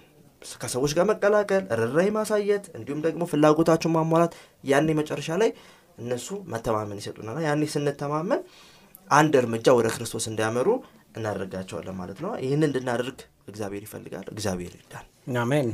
ከሰዎች 0.61 0.91
ጋር 0.97 1.05
መቀላቀል፣ 1.09 1.63
ርኅራኄ 1.79 2.07
ማሳየት 2.15 2.65
እንዲሁም 2.77 3.01
ደግሞ 3.05 3.23
ፍላጎታቸውን 3.31 3.93
ማሟላት 3.97 4.33
ያኔ 4.63 4.87
መጨረሻ 4.99 5.29
ላይ 5.41 5.49
እነሱ 5.97 6.27
መተማመን 6.51 6.99
ይሰጡናል። 7.01 7.37
ያኔ 7.45 7.63
ስንተማመን 7.73 8.41
አንድ 9.09 9.33
እርምጃ 9.39 9.67
ወደ 9.77 9.87
ክርስቶስ 9.95 10.25
እንዲያመሩ 10.31 10.67
እናደርጋቸዋለን 11.15 11.95
ማለት 11.99 12.19
ነው። 12.23 12.31
ይህን 12.43 12.61
እንድናደርግ 12.67 13.17
እግዚአብሔር 13.47 13.83
ይፈልጋል። 13.87 14.25
እግዚአብሔር 14.33 14.73
ይርዳል። 14.75 15.05
አሜን። 15.41 15.67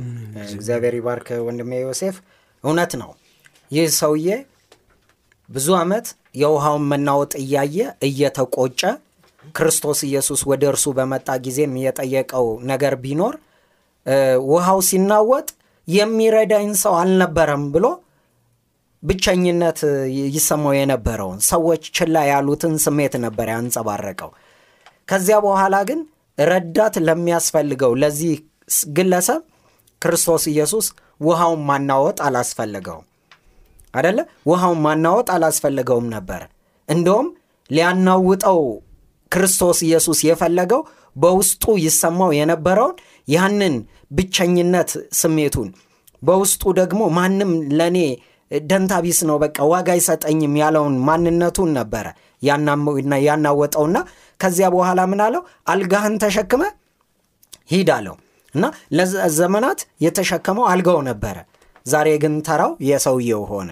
እግዚአብሔር 0.54 0.94
ይባርክ 0.98 1.28
ወንድሜ 1.46 1.72
ዮሴፍ። 1.82 2.16
እውነት 2.64 2.92
ነው። 3.02 3.10
ይህ 3.70 3.86
ሰውዬ 3.98 4.28
ብዙ 5.48 5.68
ዓመት 5.80 6.06
የውሃውን 6.40 6.84
መናወጥ 6.90 7.32
እያየ 7.42 7.76
እየተቆጨ 8.08 8.80
ክርስቶስ 9.54 9.98
ኢየሱስ 10.08 10.40
ወደ 10.50 10.64
እርሱ 10.72 10.86
በመጣ 10.98 11.28
ጊዜም 11.44 11.74
የጠየቀው 11.82 12.46
ነገር 12.70 12.94
ቢኖር 13.04 13.34
ውሃው 14.50 14.80
ሲናወጥ 14.88 15.48
የሚረዳኝ 15.88 16.68
ሰው 16.82 16.94
አልነበረም 17.00 17.64
ብሎ 17.74 17.86
ብቸኝነት 19.02 19.80
ይሰማው 20.34 20.72
የነበረውን 20.76 21.38
ሰዎች 21.48 21.82
ችላ 21.96 22.16
ያሉትን 22.30 22.74
ስሜት 22.84 23.14
ነበር 23.24 23.48
ያንጸባረቀው። 23.52 24.30
ከዚያ 25.08 25.36
በኋላ 25.44 25.76
ግን 25.88 26.00
ረዳት 26.38 26.96
ለሚያስፈልገው 27.06 27.92
ለዚህ 28.02 28.34
ግለሰብ 28.96 29.40
ክርስቶስ 30.02 30.44
ኢየሱስ 30.52 30.86
ውሃውን 31.20 31.62
ማናወጥ 31.68 32.18
አላስፈልገውም 32.26 33.06
አደለ? 33.94 34.18
ውሃውን 34.50 34.80
ማናወጥ 34.86 35.28
አላስፈልገውም 35.36 36.06
ነበር። 36.14 36.42
እንደውም 36.88 37.28
ሊያናውጠው 37.70 38.60
ክርስቶስ 39.32 39.78
ኢየሱስ 39.86 40.18
የፈለገው 40.28 40.82
በውስጡ 41.16 41.64
ይሰማው 41.84 42.30
የነበረውን 42.38 42.94
ያንን 43.28 43.74
ብቸኝነት 44.10 44.90
ስሜቱን 45.12 45.68
በውስጡ 46.22 46.62
ደግሞ 46.80 47.02
ማንም 47.16 47.50
ለእኔ 47.78 47.98
ደንታቢስ 48.50 49.18
ነው 49.28 49.36
በቃ 49.42 49.56
ዋጋ 49.72 49.88
አይሰጠኝም 49.94 50.54
ያለውን 50.60 50.94
ማንነቱን 51.08 51.70
ነበረ 51.78 52.06
ያናወጠውና 53.26 53.98
ከዚያ 54.40 54.66
በኋላ 54.74 55.00
ምን 55.10 55.20
አለው? 55.24 55.42
አልጋህን 55.68 56.16
ተሸክመ 56.22 56.62
ሂድ 57.72 57.88
አለው 57.96 58.16
እና 58.54 58.64
ለዘመናት 58.96 59.80
የተሸከመው 60.00 60.66
አልጋው 60.72 61.00
ነበረ። 61.08 61.36
ዛሬ 61.86 62.08
ግን 62.22 62.34
ተራው 62.46 62.72
የሰውየው 62.88 63.42
ሆነ። 63.50 63.70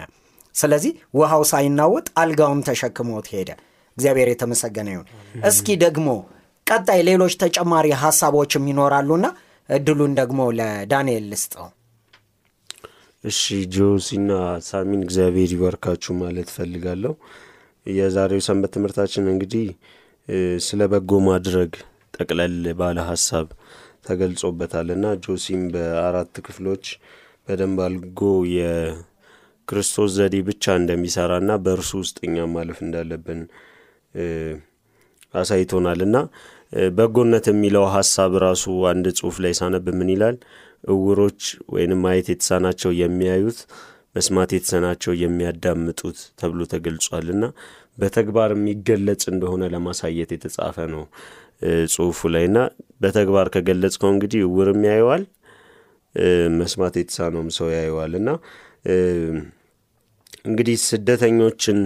ስለዚህ 0.55 0.91
ውሃው 1.13 1.43
ሳይናወጥ 1.51 2.07
አልጋውን 2.17 2.61
ተሸክሞት 2.67 3.27
ሄደ። 3.33 3.49
እግዚአብሔር 3.97 4.27
የተመሰገነ 4.31 4.87
ይሁን። 4.93 5.07
እስኪ 5.43 5.67
ደግሞ 5.83 6.07
ቀጣይ 6.67 7.01
ሌሎች 7.09 7.33
ተጨማሪ 7.43 7.87
ሀሳቦችም 8.01 8.63
ይኖራሉና 8.71 9.25
እድሉን 9.69 10.13
ደግሞ 10.19 10.39
ለዳንኤል 10.57 11.25
ልስጠው። 11.31 11.67
እሺ 13.23 13.41
ጆሲና 13.75 14.31
ሳሚን 14.67 15.01
እግዚአብሔር 15.05 15.51
ይባርካችሁ 15.55 16.13
ማለት 16.21 16.49
ፈልጋለሁ። 16.55 17.13
የዛሬው 17.85 18.41
ሰንበት 18.47 18.71
ትምህርታችን 18.75 19.25
እንግዲህ 19.33 19.67
ስለ 20.65 20.81
በጎ 20.91 21.11
ማድረግ 21.27 21.71
ጠቅለል 22.13 22.55
ባለ 22.79 22.97
ሀሳብ 23.09 23.47
ተገልጾበታል 24.07 24.87
እና 24.95 25.05
ጆሲም 25.25 25.61
በአራት 25.73 26.35
ክፍሎች 26.47 26.85
በደንብ 27.47 27.79
አልጎ 27.85 28.21
የክርስቶስ 28.55 30.11
ዘዴ 30.17 30.35
ብቻ 30.49 30.75
እንደሚሰራና 30.81 31.51
በእርሱ 31.65 31.91
ውስጥ 32.01 32.17
እኛም 32.27 32.53
ማለፍ 32.57 32.79
እንዳለብን 32.85 33.41
አሳይቶናል 35.33 36.01
እና 36.07 36.17
በጎነት 36.97 37.45
የሚለው 37.51 37.85
ሀሳብ 37.93 38.31
ራሱ 38.43 38.63
አንድ 38.89 39.05
ጽሁፍ 39.19 39.35
ላይ 39.43 39.53
ሳነብ 39.59 39.85
ምን 39.99 40.09
ይላል? 40.13 40.37
እውሮች 40.93 41.41
ወይንም 41.73 42.01
ማየት 42.05 42.27
የተሳናቸው 42.31 42.91
የሚያዩት፣ 42.99 43.59
መስማት 44.15 44.51
የተሳናቸው 44.55 45.13
የሚያዳምጡት 45.21 46.19
ተብሎ 46.39 46.61
ተገልጿል 46.73 47.27
እና 47.35 47.45
በተግባር 47.97 48.51
የሚገለጽ 48.55 49.23
እንደሆነ 49.33 49.63
ለማሳየት 49.73 50.31
የተጻፈ 50.35 50.77
ነው 50.93 51.03
ጽሁፉ 51.93 52.29
ላይ 52.33 52.45
እና 52.49 52.59
በተግባር 53.01 53.47
ከገለጽከው 53.55 54.09
እንግዲህ 54.13 54.41
እውርም 54.47 54.81
ያየዋል፣ 54.89 55.23
መስማት 56.59 56.95
የተሳነውም 56.99 57.49
ሰው 57.57 57.67
ያየዋል 57.75 58.13
እና 58.19 58.29
እንግዲህ 60.45 60.75
ስደተኞችን 60.83 61.79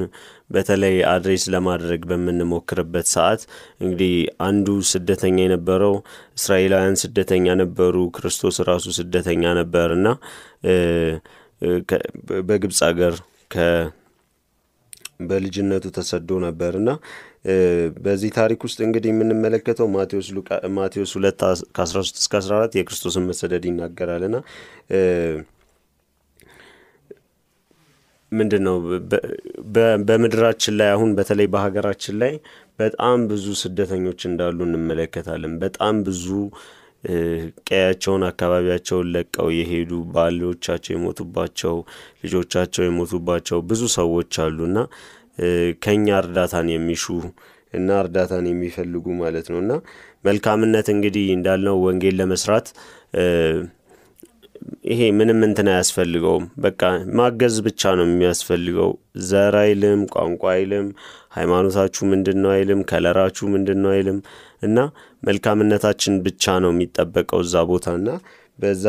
በተለይ 0.50 0.96
አድሬስ 1.12 1.44
ለማድረግ 1.54 2.02
በምንሞክርበት 2.10 3.08
ሰዓት 3.14 3.42
እንግዲህ 3.84 4.14
አንዱ 4.48 4.68
ስደተኛ 4.92 5.38
የነበረው 5.46 5.96
እስራኤላውያን 6.38 7.00
ስደተኛ 7.04 7.56
ነበሩ። 7.62 7.96
ክርስቶስ 8.18 8.58
ራሱ 8.70 8.86
ስደተኛ 9.00 9.54
ነበር 9.62 9.90
እና 9.98 10.08
በግብፅ 12.50 12.80
ሀገር 12.90 13.16
በልጅነቱ 15.30 15.86
ተሰዶ 15.96 16.30
ነበር 16.46 16.74
እና 16.80 16.90
በዚህ 18.04 18.30
ታሪክ 18.38 18.60
ውስጥ 18.68 18.80
እንግዲህ 18.88 19.10
የምንመለከተው 19.14 19.88
ማቴዎስ 20.78 21.12
ሁለት 21.18 21.42
ከ13 21.78 22.22
እስከ 22.22 22.34
14 22.42 22.78
የክርስቶስን 22.80 23.28
መሰደድ 23.30 23.66
ይናገራል 23.70 24.24
እና 24.30 24.38
ምንድን 28.32 28.64
ነው 28.68 28.76
በምድራችን 30.08 30.76
ላይ 30.80 30.90
አሁን 30.94 31.10
በተለይ 31.18 31.48
በሀገራችን 31.54 32.16
ላይ 32.22 32.34
በጣም 32.80 33.20
ብዙ 33.32 33.46
ስደተኞች 33.62 34.22
እንዳሉ 34.30 34.58
እንመለከታለን። 34.68 35.54
በጣም 35.64 35.96
ብዙ 36.08 36.26
ቀያቸውን 37.68 38.24
አካባቢያቸውን 38.30 39.08
ለቀው 39.14 39.48
የሄዱ 39.58 39.92
ባሎቻቸው 40.14 40.94
የሞቱባቸው 40.96 41.76
ልጆቻቸው 42.24 42.84
የሞቱባቸው 42.86 43.60
ብዙ 43.70 43.82
ሰዎች 43.98 44.34
አሉና 44.44 44.78
ከኛ 45.84 46.08
እርዳታን 46.22 46.68
የሚሹ 46.74 47.06
እና 47.74 47.90
እርዳታን 48.04 48.46
የሚፈልጉ 48.52 49.06
ማለት 49.20 49.48
ነው። 49.52 49.60
እና 49.64 49.74
መልካምነት 50.26 50.88
እንግዲህ 50.94 51.26
እንዳልነው 51.36 51.78
ወንጌል 51.86 52.16
ለመስራት 52.22 52.68
ይሄ 54.92 55.02
ምንም 55.18 55.40
እንትን 55.48 55.68
አያስፈልገውም። 55.72 56.46
በቃ 56.58 56.82
ማገዝ 57.18 57.56
ብቻ 57.68 57.92
ነው 58.00 58.06
የሚያስፈልገው። 58.08 58.92
ዘር 59.30 59.56
አይልም፣ 59.62 60.02
ቋንቋ 60.16 60.44
አይልም፣ 60.54 60.88
ሃይማኖታችሁ 61.32 62.04
ምንድን 62.12 62.40
ነው 62.44 62.52
አይልም፣ 62.56 62.82
color 62.90 63.16
አችሁ 63.16 63.48
ምንድን 63.54 63.80
ነው 63.84 63.92
አይልም 63.96 64.20
እና 64.62 64.78
መልካምነታችን 65.24 66.16
ብቻ 66.26 66.54
ነው 66.64 66.72
የሚጠበቀው 66.74 67.42
እዛ 67.46 67.64
ቦታ 67.72 67.96
እና 68.00 68.10
በዛ 68.60 68.86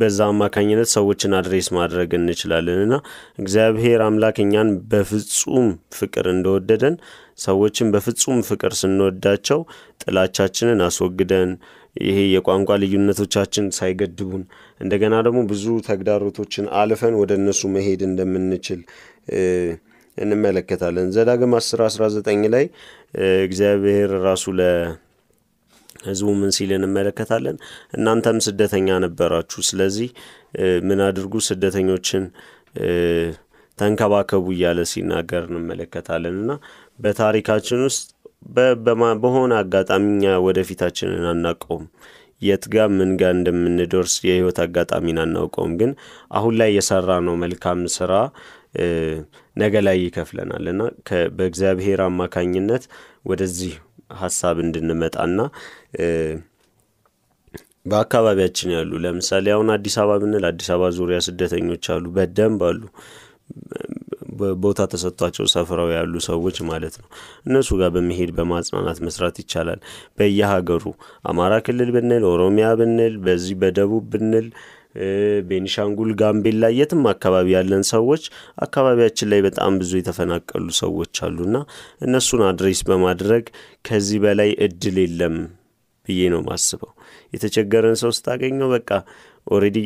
በዛ 0.00 0.18
አማካኝነት 0.30 0.88
ሰዎችን 0.94 1.36
address 1.38 1.68
ማድረግ 1.76 2.10
እንችላለን 2.18 2.78
እና 2.84 2.94
እግዚአብሔር 3.38 4.00
አምላክ 4.06 4.38
እኛን 4.44 4.70
በፍጹም 4.90 5.66
ፍቅር 5.98 6.26
እንደወደደን 6.32 6.94
ሰዎችን 7.40 7.92
በፍጹም 7.94 8.40
ፍቅር 8.48 8.72
ስንወዳቸው 8.80 9.60
ጥላቻችንን 10.02 10.80
አስወግደን 10.88 11.52
ይሄ 11.96 12.18
የቋንቋ 12.32 12.70
ልዩነቶቻችን 12.82 13.66
ሳይገድቡን 13.78 14.42
እንደገና 14.80 15.14
ደግሞ 15.26 15.40
ብዙ 15.50 15.64
ተግዳሮቶችን 15.88 16.66
አልፈን 16.80 17.14
ወደ 17.20 17.32
እነሱ 17.40 17.62
መሄድ 17.76 18.02
እንደምንችል 18.08 18.80
እንመለከታለን። 20.18 21.08
ዘዳግም 21.16 21.52
10 21.58 21.82
19 21.88 22.48
ላይ 22.54 22.64
እግዚአብሔር 23.46 24.10
ራሱ 24.26 24.44
ለሕዝቡ 24.60 26.28
ምን 26.40 26.50
ሲል 26.56 26.70
እንመለከታለን? 26.78 27.56
እናንተም 27.96 28.38
ስደተኛ 28.46 28.98
ነበራችሁ፣ 29.06 29.60
ስለዚህ 29.70 30.08
ምን 30.88 31.00
አድርጉ? 31.08 31.34
ስደተኞችን 31.48 32.24
ተንከባከቡ 33.78 34.46
እያለ 34.54 34.80
ሲናገር 34.90 35.44
እንመለከታለን 35.50 36.34
እና 36.42 36.50
በታሪካችን 36.98 37.80
ውስጥ 37.86 38.02
በሆነ 39.22 39.52
አጋጣሚ 39.62 40.04
እኛ 40.12 40.32
ወደፊታችንን 40.46 41.26
አናውቀውም። 41.32 41.84
የት 42.42 42.64
ጋ 42.72 42.86
ምን 42.92 43.10
ጋ 43.20 43.30
እንደምንደርስ 43.34 44.14
የህይወት 44.26 44.58
አጋጣሚን 44.64 45.18
አናውቀውም። 45.24 45.72
ግን 45.80 45.90
አሁን 46.32 46.54
ላይ 46.60 46.70
የሰራ 46.76 47.18
ነው 47.26 47.34
መልካም 47.42 47.80
ስራ 47.96 48.12
ነገ 49.56 49.74
ላይ 49.86 49.96
ይከፍለናል 50.04 50.66
እና 50.72 50.82
በእግዚአብሔር 51.38 52.00
አማካኝነት 52.06 52.84
ወደዚህ 53.30 53.72
ሀሳብ 54.20 54.56
እንድንመጣና 54.64 55.38
በአካባቢያችን 57.86 58.72
ያሉ 58.74 58.92
ለምሳሌ 59.04 59.46
አሁን 59.54 59.68
አዲስ 59.74 59.94
አበባ 60.00 60.16
ብንል 60.22 60.44
አዲስ 60.48 60.68
አበባ 60.72 60.88
ዙሪያ 60.96 61.18
ስደተኞች 61.26 61.84
አሉ፣ 61.94 62.04
በደንብ 62.16 62.60
አሉ። 62.68 62.80
ቦታ 64.62 64.86
ተሰጥቷቸው 64.92 65.46
ሰፍረው 65.52 65.88
ያሉ 65.94 66.14
ሰዎች 66.26 66.56
ማለት 66.70 66.94
ነው። 67.00 67.08
እነሱ 67.46 67.68
ጋር 67.80 67.90
በመሄድ 67.94 68.30
በማጽናናት 68.36 69.00
መስራት 69.06 69.38
ይቻላል። 69.42 69.80
በየሀገሩ 70.18 70.84
አማራ 71.30 71.54
ክልል 71.66 71.90
ብንል፣ 71.96 72.24
ኦሮሚያ 72.32 72.68
ብንል፣ 72.80 73.16
በዚህ 73.26 73.56
በደቡብ 73.62 74.04
ብንል፣ 74.14 74.48
ቤኒሻንጉል፣ 75.48 76.10
ጋምቤላ 76.20 76.64
የትም 76.76 77.02
አካባቢ 77.12 77.48
ያለን 77.54 77.84
ሰዎች 77.92 78.22
አካባቢያችን 78.64 79.30
ላይ 79.32 79.40
በጣም 79.46 79.78
ብዙ 79.80 79.92
የተፈናቀሉ 79.98 80.66
ሰዎች 80.80 81.22
አሉና 81.26 81.56
እነሱን 82.06 82.42
address 82.48 82.82
በማድረግ 82.88 83.44
ከዚህ 83.88 84.20
በላይ 84.24 84.50
እድል 84.66 84.98
የለም 85.04 85.36
ብዬ 86.06 86.20
ነው 86.32 86.40
ማስበው። 86.46 86.92
የተቸገረን 87.32 87.96
ሰው 88.00 88.10
ስታገኘው 88.16 88.68
በቃ 88.74 88.90
already 89.46 89.78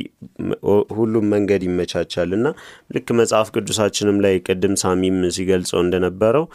ሁሉም 0.96 1.26
መንገድ 1.34 1.62
ይመቻቻል 1.66 2.30
እና 2.38 2.46
ልክ 2.94 3.08
መጽሐፍ 3.20 3.48
ቅዱሳችንም 3.54 4.18
ላይ 4.24 4.34
ቅድም 4.46 4.74
ሳሚም 4.82 5.18
ሲገልጸው 5.36 5.80
እንደነበረው 5.84 6.46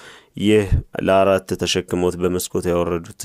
ይህ 0.44 0.68
ለአራት 1.08 1.50
ተሸክሞት 1.62 2.18
በመስኮት 2.22 2.68
ያወረዱት 2.72 3.24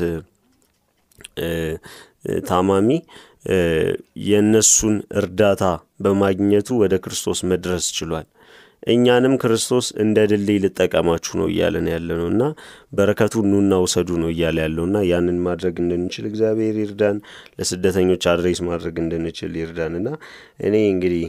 ታማሚ 2.48 2.88
የእነሱን 4.26 4.94
እርዳታ 5.20 5.64
በማግኘቱ 6.04 6.68
ወደ 6.82 6.94
ክርስቶስ 7.04 7.40
መድረስ 7.50 7.86
ችሏል። 7.96 8.26
እኛንም 8.84 9.34
ክርስቶስ 9.42 9.86
እንደ 10.02 10.18
ድልድይ 10.30 10.58
ልጠቀማችሁ 10.64 11.32
ነው 11.40 11.46
እያለን 11.50 11.86
ያለ 11.92 12.08
ነው 12.20 12.26
እና 12.32 12.42
በረከቱ 12.92 13.42
ኑና 13.50 13.74
ውሰዱ 13.84 14.10
ነው 14.22 14.30
እያለ 14.32 14.58
ያለው 14.64 14.84
እና 14.88 14.98
ያንን 15.10 15.38
ማድረግ 15.46 15.76
እንድንችል 15.82 16.24
እግዚአብሔር 16.30 16.76
ይርዳን። 16.82 17.18
ለስደተኞች 17.58 18.24
address 18.32 18.60
ማድረግ 18.68 18.96
እንድንችል 19.04 19.54
ይርዳን 19.60 19.94
እና 20.00 20.08
እኔ 20.64 20.74
እንግዲህ 20.90 21.24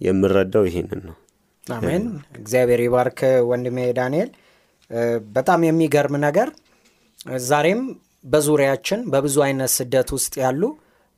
የምረዳው 0.00 0.66
ይሄንን 0.68 1.02
ነው። 1.08 1.16
አሜን። 1.64 2.04
እግዚአብሔር 2.40 2.82
ይባርክ 2.84 3.18
ወንድሜ 3.50 3.78
ዳንኤል። 3.98 4.30
በጣም 5.34 5.60
የሚገርም 5.66 6.14
ነገር 6.24 6.48
ዛሬም 7.48 7.82
በዙሪያችን 8.24 9.00
በብዙ 9.12 9.36
አይነት 9.44 9.70
ስደት 9.76 10.08
ውስጥ 10.16 10.32
ያሉ 10.42 10.62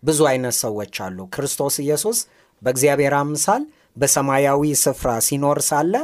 ብዙ 0.02 0.20
አይነት 0.30 0.54
ሰዎች 0.60 0.94
አሉ። 1.04 1.18
ክርስቶስ 1.34 1.74
ኢየሱስ 1.84 2.18
በእግዚአብሔር 2.62 3.14
አምሳል 3.18 3.62
በሰማያዊ 3.96 4.62
ስፍራ 4.82 5.10
ሲኖር 5.26 5.58
ሳለ 5.68 5.94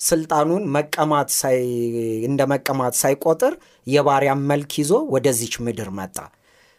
ስልጣኑን 0.00 0.64
መቀማት 0.76 1.30
እንደ 2.28 2.40
መቀማት 2.52 2.94
ሳይቆጥር 3.00 3.54
የባሪያም 3.86 4.40
መልክ 4.50 4.72
ይዞ 4.80 4.92
ወደዚች 5.14 5.54
ምድር 5.66 5.90
መጣ። 5.98 6.16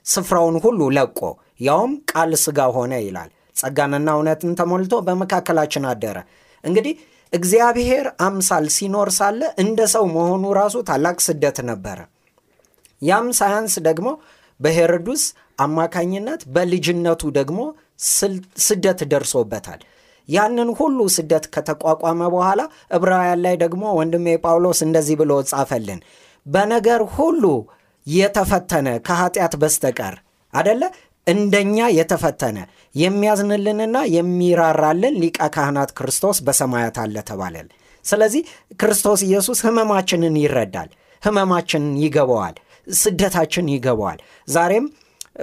ስፍራውን 0.06 0.58
ሁሉ 0.64 0.82
ለቆ 0.98 1.20
ያውም 1.60 1.94
ቃል 2.12 2.32
ሥጋ 2.44 2.60
ሆነ 2.76 2.94
ይላል። 3.06 3.30
ጸጋንና 3.56 4.10
እውነትን 4.18 4.58
ተሞልቶ 4.60 4.96
በመካከላችን 5.08 5.86
አደረ። 5.92 6.18
እንግዲህ 6.64 6.96
እግዚአብሔር 7.34 8.06
አምሳል 8.26 8.66
ሲኖር 8.76 9.10
ሳለ 9.18 9.42
እንደ 9.64 9.80
ሰው 9.94 10.06
መሆኑ 10.16 10.44
ራሱ 10.60 10.76
ታላቅ 10.90 11.18
ስደት 11.28 11.58
ነበረ። 11.70 12.00
ያም 13.02 13.28
ሳያንስ 13.40 13.76
ደግሞ 13.88 14.08
በሄሮድስ 14.60 15.24
አማካኝነት 15.60 16.42
በልጅነቱ 16.56 17.24
ደግሞ 17.38 17.60
ስደት 18.66 19.00
ደርሶበታል። 19.12 19.82
ያንን 20.30 20.70
ሁሉ 20.80 21.00
ስደት 21.16 21.46
ከተቋቋመ 21.54 22.22
በኋላ 22.34 22.62
ዕብራውያን 22.98 23.42
ላይ 23.46 23.56
ደግሞ 23.64 23.84
ወንድሜ 24.00 24.28
ጳውሎስ 24.44 24.80
እንደዚህ 24.86 25.18
ብሎ 25.22 25.32
ጻፈልን። 25.52 26.00
በነገር 26.46 27.02
ሁሉ 27.16 27.44
የተፈተነ 28.08 28.88
ከኃጢአት 29.08 29.54
በስተቀር 29.62 30.16
አደለ 30.54 30.82
እንደኛ 31.28 31.78
የተፈተነ 31.98 32.58
የሚያዝንልንና 32.96 33.98
የሚራራልን 34.16 35.16
ሊቀ 35.22 35.40
ካህናት 35.56 35.92
ክርስቶስ 35.98 36.38
በሰማያት 36.48 36.98
አለ 37.04 37.16
ተባለን። 37.30 37.68
ስለዚህ 38.06 38.44
ክርስቶስ 38.82 39.22
ኢየሱስ 39.28 39.60
ሕመማችንን 39.66 40.36
ይረዳል፣ 40.42 40.90
ሕመማችንን 41.24 41.96
ይገባዋል፣ 42.04 42.56
ስደታችን 42.88 43.72
ይገባዋል። 43.74 44.20
ዛሬም 44.48 44.86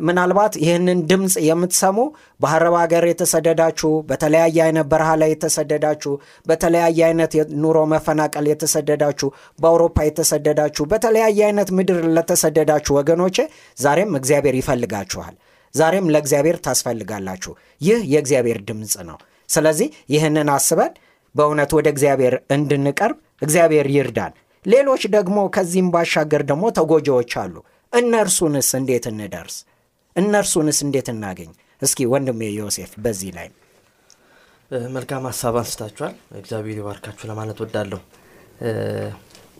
ምናልባት 0.01 0.55
ይህንን 0.61 0.99
ድምፅ 1.09 1.35
የምትሰሙ 1.47 1.99
በአረብ 2.41 2.75
ሀገር 2.81 3.05
የተሰደዳችሁ፣ 3.09 3.91
በተለያየ 4.09 4.59
አይነት 4.67 4.87
በረሃ 4.93 5.11
ላይ 5.21 5.31
የተሰደዳችሁ፣ 5.33 6.13
በተለያየ 6.47 7.01
አይነት 7.09 7.33
ኑሮ 7.63 7.79
መፈናቀል 7.93 8.47
የተሰደዳችሁ፣ 8.51 9.29
በአውሮፓ 9.59 9.97
የተሰደዳችሁ፣ 10.09 10.85
በተለያየ 10.93 11.41
አይነት 11.49 11.71
ምድር 11.79 12.01
ለተሰደዳችሁ 12.17 12.95
ወገኖቼ 13.01 13.37
ዛሬም 13.79 14.17
እግዚአብሔር 14.21 14.57
ይፈልጋችኋል። 14.61 15.35
ዛሬም 15.75 16.11
ለእግዚአብሔር 16.15 16.57
ታስፈልጋላችሁ። 16.65 17.53
ይህ 17.81 18.01
የእግዚአብሔር 18.13 18.59
ድምፅ 18.69 18.95
ነው። 19.11 19.19
ስለዚህ 19.49 19.89
ይህንን 20.15 20.49
አስበን 20.55 20.93
በእውነት 21.35 21.71
ወደ 21.77 21.87
እግዚአብሔር 21.95 22.35
እንድንቀርብ 22.51 23.17
እግዚአብሔር 23.43 23.87
ይርዳን። 23.95 24.33
ሌሎች 24.67 25.03
ደግሞ 25.15 25.39
ከዚህም 25.55 25.89
ባሻገር 25.95 26.43
ደግሞ 26.51 26.65
ተጎጂዎች 26.77 27.33
አሉ። 27.43 27.55
እነርሱንስ 27.93 28.69
እንዴት 28.79 29.07
እንደርስ? 29.11 29.57
እነርሱንስ 30.17 30.79
እንዴት 30.87 31.09
እናገኝ? 31.13 31.51
እስኪ 31.83 31.99
ወንድሜ 32.13 32.41
ዮሴፍ 32.57 32.93
በዚህ 33.05 33.31
ላይ 33.37 33.49
መልካም 34.91 35.25
ሀሳብ 35.29 35.55
አንስታችኋል። 35.61 36.13
እግዚአብሔር 36.41 36.77
ይባርካችሁ 36.81 37.25
ለማለት 37.31 37.59
ወዳለሁ። 37.63 38.01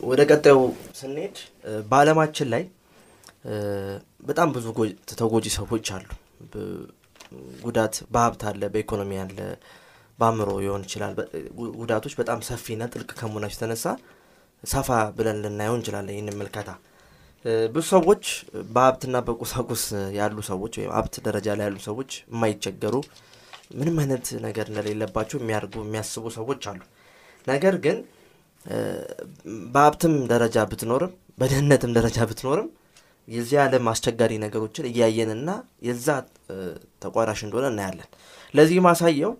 ወደ 0.03 0.21
ቀጣዩ 0.29 0.57
ስንሄድ 0.99 1.35
በዓለማችን 1.89 2.47
ላይ 2.53 2.63
በጣም 4.27 4.49
ብዙ 4.55 4.65
ተጎጂ 5.11 5.45
ሰዎች 5.57 5.87
አሉ። 5.95 6.07
ጉዳት 7.63 7.95
በሀብት 8.13 8.41
አለ፣ 8.49 8.61
በኢኮኖሚ 8.73 9.11
አለ፣ 9.23 9.37
በአእምሮ 10.19 10.49
ሊሆን 10.63 10.83
ይችላል። 10.87 11.13
ጉዳቶች 11.79 12.13
በጣም 12.19 12.39
ሰፊና 12.49 12.83
ጥልቅ 12.93 13.09
ከመሆናቸው 13.19 13.57
የተነሳ 13.57 13.85
ሰፋ 14.63 14.89
ብለን 15.15 15.39
ልናየው 15.43 15.75
እንችላለን። 15.77 16.15
ይህንን 16.15 16.37
ምልከታ 16.39 16.69
ብዙ 17.73 17.83
ሰዎች 17.93 18.25
በሀብትና 18.73 19.17
በቁሳቁስ 19.27 19.83
ያሉ 20.17 20.37
ሰዎች 20.49 20.73
ወይም 20.79 20.91
ሀብት 20.97 21.15
ደረጃ 21.25 21.47
ላይ 21.57 21.65
ያሉ 21.67 21.77
ሰዎች 21.87 22.11
የማይቸገሩ 22.25 22.95
ምንም 23.77 23.97
አይነት 24.03 24.27
ነገር 24.45 24.65
እንደሌለባቸው 24.71 25.37
የሚያርጉ 25.41 25.73
የሚያስቡ 25.83 26.25
ሰዎች 26.37 26.63
አሉ። 26.71 26.81
ነገር 27.47 27.75
ግን 27.85 27.97
በሀብትም 29.73 30.13
ደረጃ 30.31 30.57
ብትኖርም 30.71 31.11
በድህነትም 31.39 31.93
ደረጃ 31.97 32.17
ብትኖርም 32.29 32.67
የዚህ 33.27 33.57
ዓለም 33.63 33.85
አስቸጋሪ 33.91 34.33
ነገሮችን 34.43 34.87
እያየንና 34.89 35.49
የዛ 35.87 36.07
ተቋዳሽ 37.03 37.41
እንደሆነ 37.45 37.67
እናያለን። 37.73 38.09
ለዚህ 38.53 38.79
ማሳየው 38.87 39.33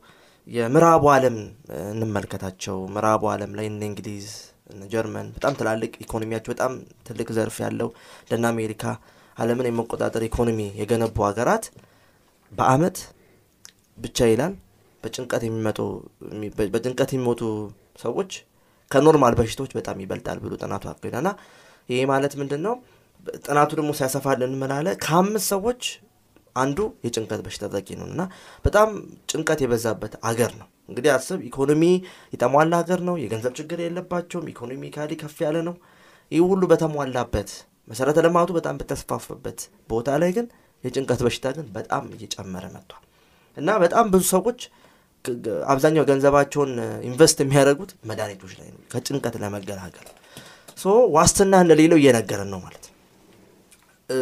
የምዕራቡ 0.48 1.04
ዓለም 1.16 1.36
እንመልከታቸው። 1.92 2.78
ምዕራቡ 2.94 3.24
ዓለም 3.34 3.52
ላይ 3.60 3.68
እነ 3.72 3.84
እንግሊዝ 3.90 4.28
ጀርመን 4.88 5.28
በጣም 5.36 5.54
ትላልቅ 5.60 5.92
ኢኮኖሚያቸው 6.04 6.52
በጣም 6.54 6.74
ትልቅ 7.08 7.28
ዘርፍ 7.38 7.58
ያለው 7.64 7.90
እንደነ 8.24 8.46
አሜሪካ 8.54 8.84
ዓለምን 9.38 9.68
የመቆጣጠር 9.70 10.24
ኢኮኖሚ 10.28 10.60
የገነቡ 10.80 11.18
ሀገራት 11.28 11.66
በአመት 12.52 12.98
ብቻ 13.98 14.28
ይላል 14.32 14.54
በጭንቀት 15.04 15.44
የሚመጡ 15.46 15.80
በጭንቀት 16.74 17.12
የሚሞቱ 17.14 17.42
ሰዎች 18.04 18.32
ከኖርማል 18.92 19.34
በሽታዎች 19.40 19.72
በጣም 19.78 20.02
ይበልጣል 20.04 20.38
ብሎ 20.44 20.54
ጥናቱ 20.62 20.84
አካሂዷልና 20.92 21.30
ይሄ 21.90 22.02
ማለት 22.12 22.34
ምንድን 22.42 22.62
ነው? 22.68 22.76
ጥናቱ 23.46 23.70
ደግሞ 23.80 23.92
ሲያሰፋልን 23.98 24.54
ምን 24.62 24.72
አለ? 24.76 24.88
ከአምስት 25.04 25.48
ሰዎች 25.54 25.82
አንዱ 26.56 26.78
የጭንቀት 27.06 27.42
በሽታ 27.46 27.64
ተጠቂ 27.68 27.90
ነው 28.00 28.08
እና 28.12 28.22
በጣም 28.66 28.90
ጭንቀት 29.32 29.60
የበዛበት 29.64 30.14
አገር 30.30 30.52
ነው። 30.60 30.68
እንግዲህ 30.90 31.12
አስብ፣ 31.14 31.40
ኢኮኖሚ 31.50 31.84
የተሟላ 32.34 32.74
ሀገር 32.82 33.00
ነው። 33.08 33.16
የገንዘብ 33.22 33.54
ችግር 33.60 33.80
የለባቸውም። 33.84 34.48
economically 34.54 35.12
ከፍ 35.22 35.38
ያለ 35.46 35.58
ነው። 35.68 35.76
ይህ 36.32 36.44
ሁሉ 36.52 36.64
በተሟላበት 36.72 37.50
መሰረተ 37.88 38.20
ልማቱ 38.26 38.50
በጣም 38.58 38.76
በተስፋፋበት 38.82 39.60
ቦታ 39.90 40.10
ላይ 40.22 40.32
ግን 40.38 40.46
የጭንቀት 40.84 41.22
በሽታ 41.26 41.48
ግን 41.58 41.66
በጣም 41.76 42.04
እየጨመረ 42.16 42.66
መጥቷል 42.76 43.04
እና 43.58 43.70
በጣም 43.84 44.06
ብዙ 44.14 44.24
ሰዎች 44.34 44.60
አብዛኛው 45.72 46.06
ገንዘባቸውን 46.10 46.72
invest 47.10 47.38
የሚያደርጉት 47.44 47.92
መድኃኒቶች 48.10 48.54
ላይ 48.60 48.68
ነው 48.72 48.80
ከጭንቀት 48.94 49.36
ለመገላገል 49.44 50.08
so 50.78 50.86
ዋስትና 51.16 51.54
እንደሌለው 51.64 51.98
እየነገረን 52.02 52.50
ነው 52.54 52.60
ማለት 52.66 52.86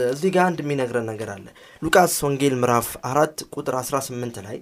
እዚህ 0.10 0.30
ጋር 0.36 0.44
አንድ 0.48 0.60
የሚነግረን 0.64 1.08
ነገር 1.12 1.30
አለ። 1.36 1.46
ሉቃስ 1.82 2.14
ወንጌል 2.26 2.54
ምዕራፍ 2.60 2.90
አራት 3.10 3.38
ቁጥር 3.56 3.76
18 3.80 4.38
ላይ 4.48 4.58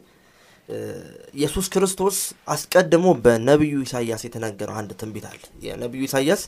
ኢየሱስ 1.35 1.67
ክርስቶስ 1.73 2.17
አስቀድሞ 2.53 3.05
በነቢዩ 3.23 3.75
ኢሳያስ 3.85 4.21
የተነገረው 4.25 4.75
አንድ 4.79 4.91
ትንቢት 4.99 5.25
አለ። 5.29 5.41
የነቢዩ 5.65 6.01
ኢሳያስ 6.07 6.41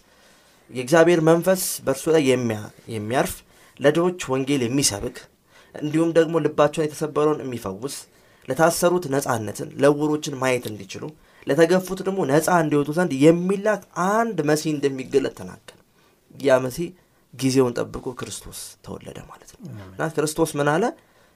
የእግዚአብሔር 0.71 1.21
መንፈስ 1.29 1.63
በእርሱ 1.85 2.05
ላይ 2.15 2.23
የሚያርፍ 2.95 3.33
ለድሆች 3.79 4.21
ወንጌል 4.33 4.61
የሚሰብክ 4.65 5.17
እንዲሁም 5.75 6.09
ደግሞ 6.17 6.35
ልባቸውን 6.45 6.85
የተሰበረውን 6.87 7.41
የሚፈውስ 7.43 7.95
ለታሰሩት 8.47 9.05
ነፃነትን፣ 9.13 9.69
ለዕውሮችን 9.81 10.35
ማየት 10.41 10.65
እንዲችሉ፣ 10.71 11.03
ለተገፉት 11.47 11.99
ደግሞ 12.07 12.21
ነፃ 12.31 12.47
እንዲወጡ 12.63 12.89
ዘንድ 12.97 13.11
የሚላክ 13.23 13.81
አንድ 14.09 14.37
መሲህ 14.49 14.71
እንደሚገለጥ 14.75 15.33
ተናገረ። 15.39 15.77
ያ 16.35 16.57
መሲህ 16.65 16.87
ጊዜውን 17.33 17.73
ጠብቆ 17.79 18.07
ክርስቶስ 18.19 18.59
ተወለደ 18.85 19.17
ማለት 19.29 19.49
ነው 19.55 19.61
እና 19.87 20.09
ክርስቶስ 20.15 20.51
ምን 20.59 20.69
አለ? 20.73 20.83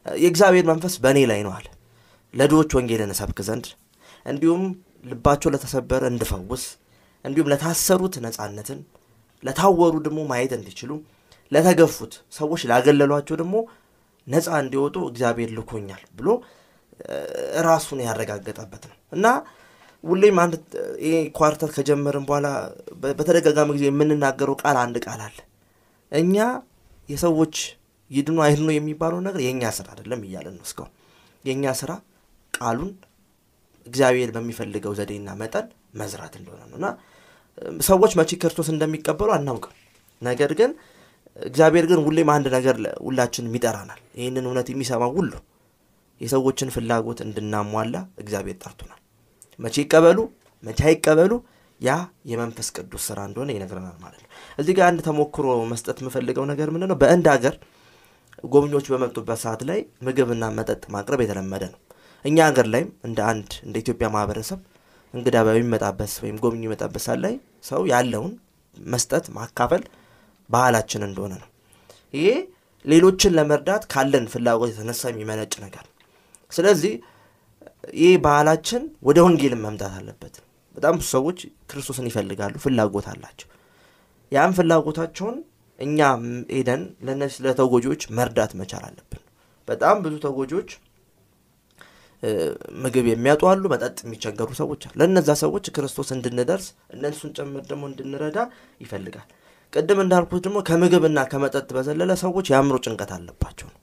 የእግዚአብሔር 0.06 0.66
መንፈስ 0.72 0.96
በእኔ 1.04 1.20
ላይ 1.32 1.40
ነው 1.46 1.54
አለ 1.58 1.68
ለድሆች 2.36 2.72
ወንጌልን 2.78 3.12
እሰብክ 3.16 3.40
ዘንድ 3.48 3.66
እንዲሁም 4.26 4.64
ልባቸው 5.06 5.50
ለተሰበረ 5.54 6.04
እንድፈውስ 6.12 6.64
እንዲሁም 7.26 7.50
ለታሰሩት 7.52 8.16
ነፃነትን 8.26 8.80
ለታወሩ 9.44 9.96
ደግሞ 10.06 10.20
ማየት 10.32 10.54
እንዲችሉ 10.58 10.92
ለተገፉት 11.52 12.14
ሰዎች 12.38 12.62
ላገለሏቸው 12.72 13.36
ደግሞ 13.42 13.56
ነፃ 14.28 14.48
እንዲወጡ 14.64 14.98
እግዚአብሔር 15.10 15.50
ልኮኛል 15.58 16.04
ብሎ 16.18 16.28
ራሱን 17.68 18.00
ያረጋገጠበት 18.06 18.84
ነው 18.90 18.98
እና 19.12 19.26
ሁሌም 20.04 20.38
አንድ 20.44 20.54
ኳርተር 21.38 21.70
ከጀመርን 21.76 22.26
በኋላ 22.28 22.48
በተደጋጋሚ 23.20 23.70
ጊዜ 23.78 23.86
የምንናገረው 23.90 24.56
ቃል 24.62 24.78
አንድ 24.84 24.98
ቃል 25.06 25.22
አለ። 25.28 25.38
እኛ 26.12 26.36
የሰዎች 27.10 27.56
ይድኑ 28.12 28.38
አይድኑ 28.46 28.70
የሚባለው 28.74 29.20
ነገር 29.28 29.42
የእኛ 29.46 29.72
ስራ 29.78 29.88
አይደለም 29.94 30.22
እያለን 30.28 30.56
ነው 30.60 30.66
እስካሁን። 30.68 30.92
የእኛ 31.46 31.74
ስራ 31.82 31.92
ቃሉን 32.56 32.92
እግዚአብሔር 33.88 34.30
በሚፈልገው 34.36 34.94
ዘዴና 35.00 35.30
መጠን 35.42 35.66
መዝራት 36.00 36.34
እንደሆነ 36.40 36.62
ነው 36.70 36.78
እና 36.80 36.88
ሰዎች 37.84 38.14
መቼ 38.20 38.32
ክርስቶስ 38.42 38.68
እንደሚቀበሉ 38.74 39.30
አናውቅም። 39.36 39.74
ነገር 40.22 40.52
ግን 40.60 40.72
እግዚአብሔር 41.40 41.86
ግን 41.90 42.00
ሁሌም 42.06 42.30
አንድ 42.34 42.48
ነገር 42.56 42.76
ሁላችንም 43.06 43.56
ይጠራናል። 43.58 44.02
ይህንን 44.20 44.46
እውነት 44.50 44.68
የሚሰማው 44.72 45.12
ሁሉ 45.18 45.32
የሰዎችን 46.22 46.70
ፍላጎት 46.76 47.20
እንድናሟላ 47.26 47.96
እግዚአብሔር 48.24 48.58
ጠርቶናል። 48.64 49.00
መቼ 49.60 49.76
ይቀበሉ 49.84 50.20
መቼ 50.64 50.80
አይቀበሉ 50.90 51.32
ያ 51.82 51.92
የመንፈስ 52.32 52.68
ቅዱስ 52.78 53.04
ስራ 53.10 53.20
እንደሆነ 53.30 53.50
ይነግረናል 53.56 53.98
ማለት 54.04 54.22
ነው። 54.24 54.30
እዚህ 54.60 54.74
ጋር 54.78 54.86
አንድ 54.90 55.00
ተሞክሮ 55.08 55.48
መስጠት 55.72 55.98
የምፈልገው 56.02 56.46
ነገር 56.52 56.68
ምንድን 56.74 56.90
ነው? 56.92 56.98
በእንድ 57.02 57.26
ሀገር 57.34 57.56
ጎብኚዎች 58.46 58.88
በመጡበት 58.92 59.40
ሰዓት 59.44 59.62
ላይ 59.70 59.80
ምግብና 60.06 60.46
መጠጥ 60.58 60.84
ማቅረብ 60.96 61.22
የተለመደ 61.24 61.64
ነው። 61.74 61.80
እኛ 62.26 62.38
ሀገር 62.48 62.68
ላይም 62.74 62.90
እንደ 63.08 63.20
አንድ 63.32 63.50
እንደ 63.66 63.76
ኢትዮጵያ 63.84 64.08
ማህበረሰብ 64.16 64.60
እንግዳ 65.14 65.36
በሚመጣበት 65.48 66.14
ወይም 66.24 66.38
ጎብኚ 66.44 66.62
የሚመጣበት 66.62 67.04
ሰዓት 67.06 67.20
ላይ 67.26 67.34
ሰው 67.70 67.82
ያለውን 67.92 68.32
መስጠት 68.78 69.26
ማካፈል 69.38 69.84
ባህላችን 70.50 71.04
እንደሆነ 71.08 71.34
ነው። 71.42 71.50
ይሄ 72.14 72.30
ሌሎችን 72.86 73.36
ለመርዳት 73.38 73.84
ካለን 73.94 74.26
ፍላጎት 74.34 74.72
የተነሳ 74.74 75.04
የሚመነጭ 75.12 75.54
ነገር 75.66 75.86
ስለዚህ 76.52 76.94
ይህ 78.02 78.14
ባህላችን 78.26 78.84
ወደ 79.08 79.18
ወንጌልን 79.26 79.62
መምጣት 79.66 79.94
አለበት። 80.00 80.36
በጣም 80.76 80.94
ብዙ 81.00 81.08
ሰዎች 81.16 81.40
ክርስቶስን 81.70 82.08
ይፈልጋሉ፣ 82.10 82.54
ፍላጎት 82.64 83.06
አላቸው። 83.12 83.50
ያም 84.32 84.54
ፍላጎታቸውን 84.58 85.38
እኛ 85.80 86.00
ሄደን 86.56 86.84
ለነዚህ 87.08 87.40
ለተጎጂዎች 87.46 88.02
መርዳት 88.18 88.52
መቻል 88.60 88.84
አለብን። 88.88 89.22
በጣም 89.68 89.96
ብዙ 90.04 90.14
ተጎጂዎች 90.26 90.70
ምግብ 92.84 93.06
የሚያጡ 93.10 93.42
አሉ፣ 93.52 93.64
መጠጥ 93.74 93.98
የሚቸገሩ 94.06 94.50
ሰዎች 94.60 94.82
አሉ። 94.88 94.94
ለእነዛ 95.00 95.30
ሰዎች 95.42 95.66
ክርስቶስ 95.76 96.10
እንድንደርስ 96.16 96.68
እነሱን 96.96 97.34
ጭምር 97.38 97.64
ደግሞ 97.70 97.84
እንድንረዳ 97.92 98.38
ይፈልጋል። 98.82 99.28
ቅድም 99.74 100.00
እንዳልኩት 100.04 100.42
ደግሞ 100.46 100.58
ከምግብና 100.68 101.20
ከመጠጥ 101.32 101.68
በዘለለ 101.78 102.12
ሰዎች 102.22 102.46
የአእምሮ 102.52 102.76
ጭንቀት 102.86 103.12
አለባቸው 103.16 103.68
ነው 103.70 103.80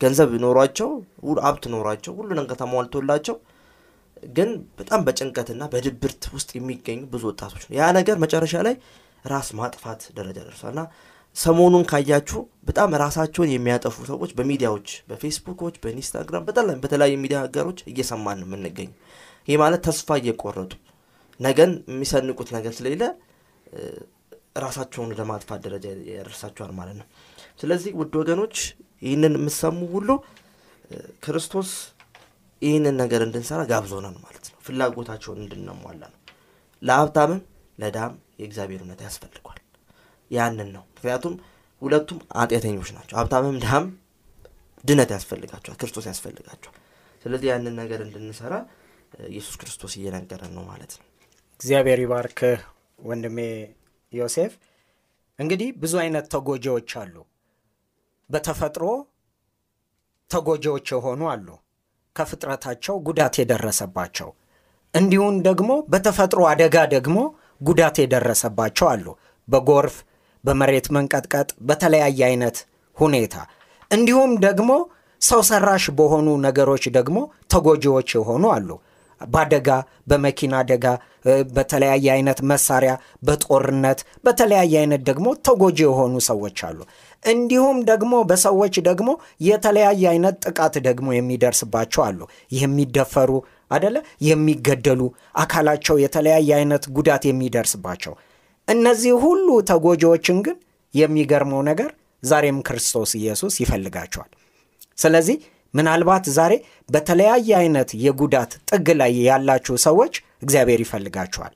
ገንዘብ 0.00 0.32
ኖሯቸው 0.44 0.90
ሀብት 1.44 1.64
ኖሯቸው 1.74 2.12
ሁሉ 2.18 2.30
ነገር 2.38 2.56
ተሟልቶላቸው 2.60 3.36
ግን 4.30 4.48
በጣም 4.78 5.00
በጭንቀትና 5.06 5.62
በድብርት 5.72 6.22
ውስጥ 6.34 6.50
የሚገኙ 6.56 7.00
ብዙ 7.12 7.22
ወጣቶች 7.30 7.64
ነው። 7.66 7.74
ያ 7.78 7.90
ነገር 7.98 8.16
መጨረሻ 8.24 8.62
ላይ 8.66 8.74
ራስ 9.24 9.48
ማጥፋት 9.58 10.02
ደረጃ 10.18 10.38
ደርሷልና 10.46 10.82
ሰሞኑን 11.38 11.84
ካያችሁ 11.90 12.38
በጣም 12.68 12.94
ራሳቸውን 13.02 13.50
የሚያጠፉ 13.52 13.96
ሰዎች 14.08 14.30
በሚዲያዎች 14.38 14.88
በፌስቡኮች፣ 15.08 15.74
በኢንስታግራም 15.82 16.46
በተለያዩ 16.82 17.14
ሚዲያ 17.22 17.38
ሀገሮች 17.44 17.78
እየሰማን 17.90 18.38
ነው 18.40 18.48
የምንገኙ። 18.48 18.90
ይህ 19.48 19.58
ማለት 19.62 19.82
ተስፋ 19.86 20.16
እየቆረጡ 20.20 20.72
ነገን 21.40 21.72
የሚሰንቁት 21.90 22.48
ነገር 22.56 22.72
ስለሌለ 22.78 23.04
ራሳቸውን 24.64 25.10
ወደ 25.12 25.22
ማጥፋት 25.30 25.60
ደረጃ 25.66 25.84
ያደርሳቸዋል 26.10 26.72
ማለት 26.78 26.96
ነው። 27.00 27.06
ስለዚህ 27.60 27.92
ውድ 28.00 28.14
ወገኖች 28.20 28.56
ይህንን 29.02 29.34
የምሰሙ 29.38 29.78
ሁሉ 29.92 30.10
ክርስቶስ 31.24 31.70
ይህንን 32.62 32.96
ነገር 33.02 33.20
እንድንሰራ 33.26 33.60
ጋብዞናል 33.70 34.16
ማለት 34.24 34.46
ነው። 34.50 34.58
ፍላጎታቸውን 34.66 35.40
እንድንሟላ 35.44 36.02
ነው። 36.06 36.18
ለሀብታምም 36.82 37.40
ለድሃም 37.78 38.12
የእግዚአብሔር 38.40 38.82
እውነት 38.84 39.00
ያስፈልጓል። 39.06 39.57
ያንን 40.30 40.68
ነው። 40.76 40.84
ምክንያቱም 40.90 41.34
ሁለቱም 41.82 42.18
ኃጢአተኞች 42.38 42.88
ናቸው። 42.96 43.14
ሀብታምም 43.18 43.56
ድሃም 43.62 43.86
ድነት 44.84 45.10
ያስፈልጋቸዋል፣ 45.16 45.76
ክርስቶስ 45.80 46.06
ያስፈልጋቸዋል። 46.10 46.76
ስለዚህ 47.24 47.48
ያንን 47.52 47.74
ነገር 47.80 48.00
እንድንሰራ 48.06 48.54
ኢየሱስ 49.28 49.54
ክርስቶስ 49.60 49.92
እየነገረን 49.98 50.52
ነው 50.56 50.64
ማለት 50.70 50.92
ነው። 50.98 51.04
እግዚአብሔር 51.60 52.00
ይባርክህ 52.04 52.60
ወንድሜ 53.02 53.38
ዮሴፍ። 54.12 54.52
እንግዲህ 55.38 55.68
ብዙ 55.80 55.94
አይነት 56.02 56.26
ተጎጂዎች 56.34 56.90
አሉ። 57.00 57.14
በተፈጥሮ 58.30 58.84
ተጎጂዎች 60.30 60.86
የሆኑ 60.94 61.22
አሉ፣ 61.32 61.48
ከፍጥረታቸው 62.16 62.94
ጉዳት 63.06 63.34
የደረሰባቸው 63.40 64.28
እንዲሁም 64.94 65.34
ደግሞ 65.46 65.70
በተፈጥሮ 65.92 66.40
አደጋ 66.50 66.76
ደግሞ 66.94 67.16
ጉዳት 67.60 67.96
የደረሰባቸው 68.02 68.86
አሉ። 68.92 69.06
በጎርፍ፣ 69.48 69.96
በመሬት 70.44 70.86
መንቀጥቀጥ፣ 70.96 71.48
በተለያየ 71.68 72.20
አይነት 72.28 72.58
ሁኔታ 72.96 73.34
እንዲሁም 73.90 74.32
ደግሞ 74.40 74.70
ሰው 75.22 75.40
ሰራሽ 75.48 75.84
በሆኑ 75.98 76.28
ነገሮች 76.44 76.84
ደግሞ 76.96 77.18
ተጎጂዎች 77.52 78.08
የሆኑ 78.16 78.44
አሉ። 78.56 78.68
በአደጋ 79.20 79.68
በመኪና 80.08 80.54
አደጋ፣ 80.60 80.84
በተለያየ 81.54 82.06
አይነት 82.14 82.38
መሳሪያ፣ 82.50 82.92
በጦርነት 83.26 84.00
በተለያየ 84.24 84.74
አይነት 84.82 85.02
ደግሞ 85.08 85.26
ተጎጂ 85.46 85.78
የሆኑ 85.86 86.14
ሰዎች 86.28 86.58
አሉ። 86.68 86.78
እንዲሁም 87.22 87.78
ደግሞ 87.90 88.14
በሰዎች 88.30 88.74
ደግሞ 88.88 89.08
የተለያየ 89.48 90.02
አይነት 90.12 90.36
ጥቃት 90.46 90.74
ደግሞ 90.86 91.08
የሚደርስባቸው 91.16 92.02
አሉ። 92.04 92.20
የሚደፈሩ 92.58 93.32
አደለ፣ 93.70 93.96
የሚገደሉ 94.28 95.00
አካላቸው 95.36 95.96
የተለያየ 96.04 96.50
አይነት 96.58 96.84
ጉዳት 96.96 97.24
የሚደርስባቸው 97.28 98.14
እነዚህ 98.68 99.12
ሁሉ 99.24 99.48
ተጎጂዎችን 99.70 100.38
ግን 100.46 100.56
የሚገርመው 100.94 101.62
ነገር 101.70 101.90
ዛሬም 102.22 102.58
ክርስቶስ 102.66 103.10
ኢየሱስ 103.20 103.54
ይፈልጋቸዋል። 103.62 104.30
ስለዚህ 104.98 105.36
ምናልባት 105.74 106.24
ዛሬ 106.36 106.52
በተለያየ 106.88 107.48
አይነት 107.60 107.90
የጉዳት 108.04 108.52
ጥግ 108.70 108.86
ላይ 109.00 109.12
ያላችሁ 109.28 109.74
ሰዎች 109.86 110.14
እግዚአብሔር 110.42 110.80
ይፈልጋችኋል። 110.84 111.54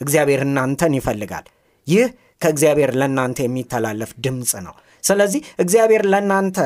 እግዚአብሔር 0.00 0.40
እናንተን 0.46 0.94
ይፈልጋል። 0.98 1.46
ይህ 1.86 2.06
ከእግዚአብሔር 2.42 2.90
ለእናንተ 3.00 3.38
የሚተላለፍ 3.44 4.10
ድምፅ 4.24 4.52
ነው። 4.66 4.74
ስለዚህ 5.04 5.42
እግዚአብሔር 5.58 6.04
ለእናንተ 6.12 6.58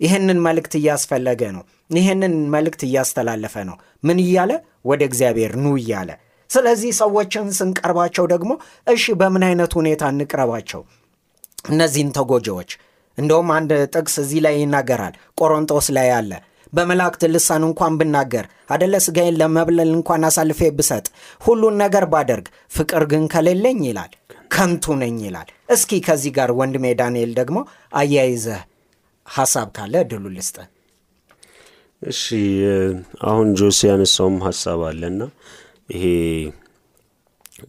ይህንን 0.00 0.38
መልእክት 0.46 0.74
እያስፈለገ 0.80 1.42
ነው። 1.56 1.62
ይህንን 1.96 2.34
መልእክት 2.54 2.82
እያስተላለፈ 2.88 3.54
ነው። 3.68 3.76
ምን 4.02 4.18
እያለ? 4.24 4.50
ወደ 4.84 5.00
እግዚአብሔር 5.10 5.52
ኑ 5.56 5.74
እያለ። 5.80 6.10
ስለዚህ 6.50 6.90
ሰዎችን 7.00 7.46
ስንቀርባቸው 7.58 8.26
ደግሞ 8.32 8.50
እሺ፣ 8.86 9.04
በምን 9.20 9.42
አይነት 9.48 9.72
ሁኔታ 9.78 10.02
እንቅረባቸው? 10.12 10.82
እነዚህን 11.68 12.12
ተጎጂዎች 12.18 12.70
እንደውም 13.18 13.48
አንድ 13.54 13.70
ጥቅስ 13.94 14.14
እዚህ 14.22 14.40
ላይ 14.44 14.54
ይናገራል። 14.60 15.14
ቆሮንጦስ 15.40 15.86
ላይ 15.96 16.08
አለ። 16.18 16.30
በመላእክት 16.72 17.22
ልሳን 17.32 17.62
እንኳን 17.68 17.92
ብናገር 18.00 18.46
አደለ 18.70 18.94
ስጋዬን 19.04 19.38
ለመብለል 19.40 19.90
እንኳን 19.96 20.24
አሳልፌ 20.28 20.60
ብሰጥ 20.78 21.06
ሁሉን 21.40 21.76
ነገር 21.82 22.04
ባደርግ 22.12 22.46
ፍቅር 22.76 23.04
ግን 23.12 23.24
ከሌለኝ 23.32 23.80
ይላል 23.88 24.12
ከንቱ 24.54 24.94
ነኝ 25.02 25.16
ይላል። 25.26 25.48
እስኪ 25.74 26.00
ከዚህ 26.06 26.32
ጋር 26.38 26.50
ወንድሜ 26.58 26.84
ዳንኤል 27.00 27.32
ደግሞ 27.40 27.58
አያይዘህ 28.00 28.60
ሀሳብ 29.26 29.68
ካለ 29.76 29.94
እድሉ 30.04 30.24
ልስጥ። 30.36 30.56
እሺ 32.02 32.22
አሁን 33.28 33.48
ጆሲ 33.58 33.80
ያነሳውም 33.90 34.36
ሀሳብ 34.46 34.80
አለና 34.88 35.20
ይሄ 35.88 36.04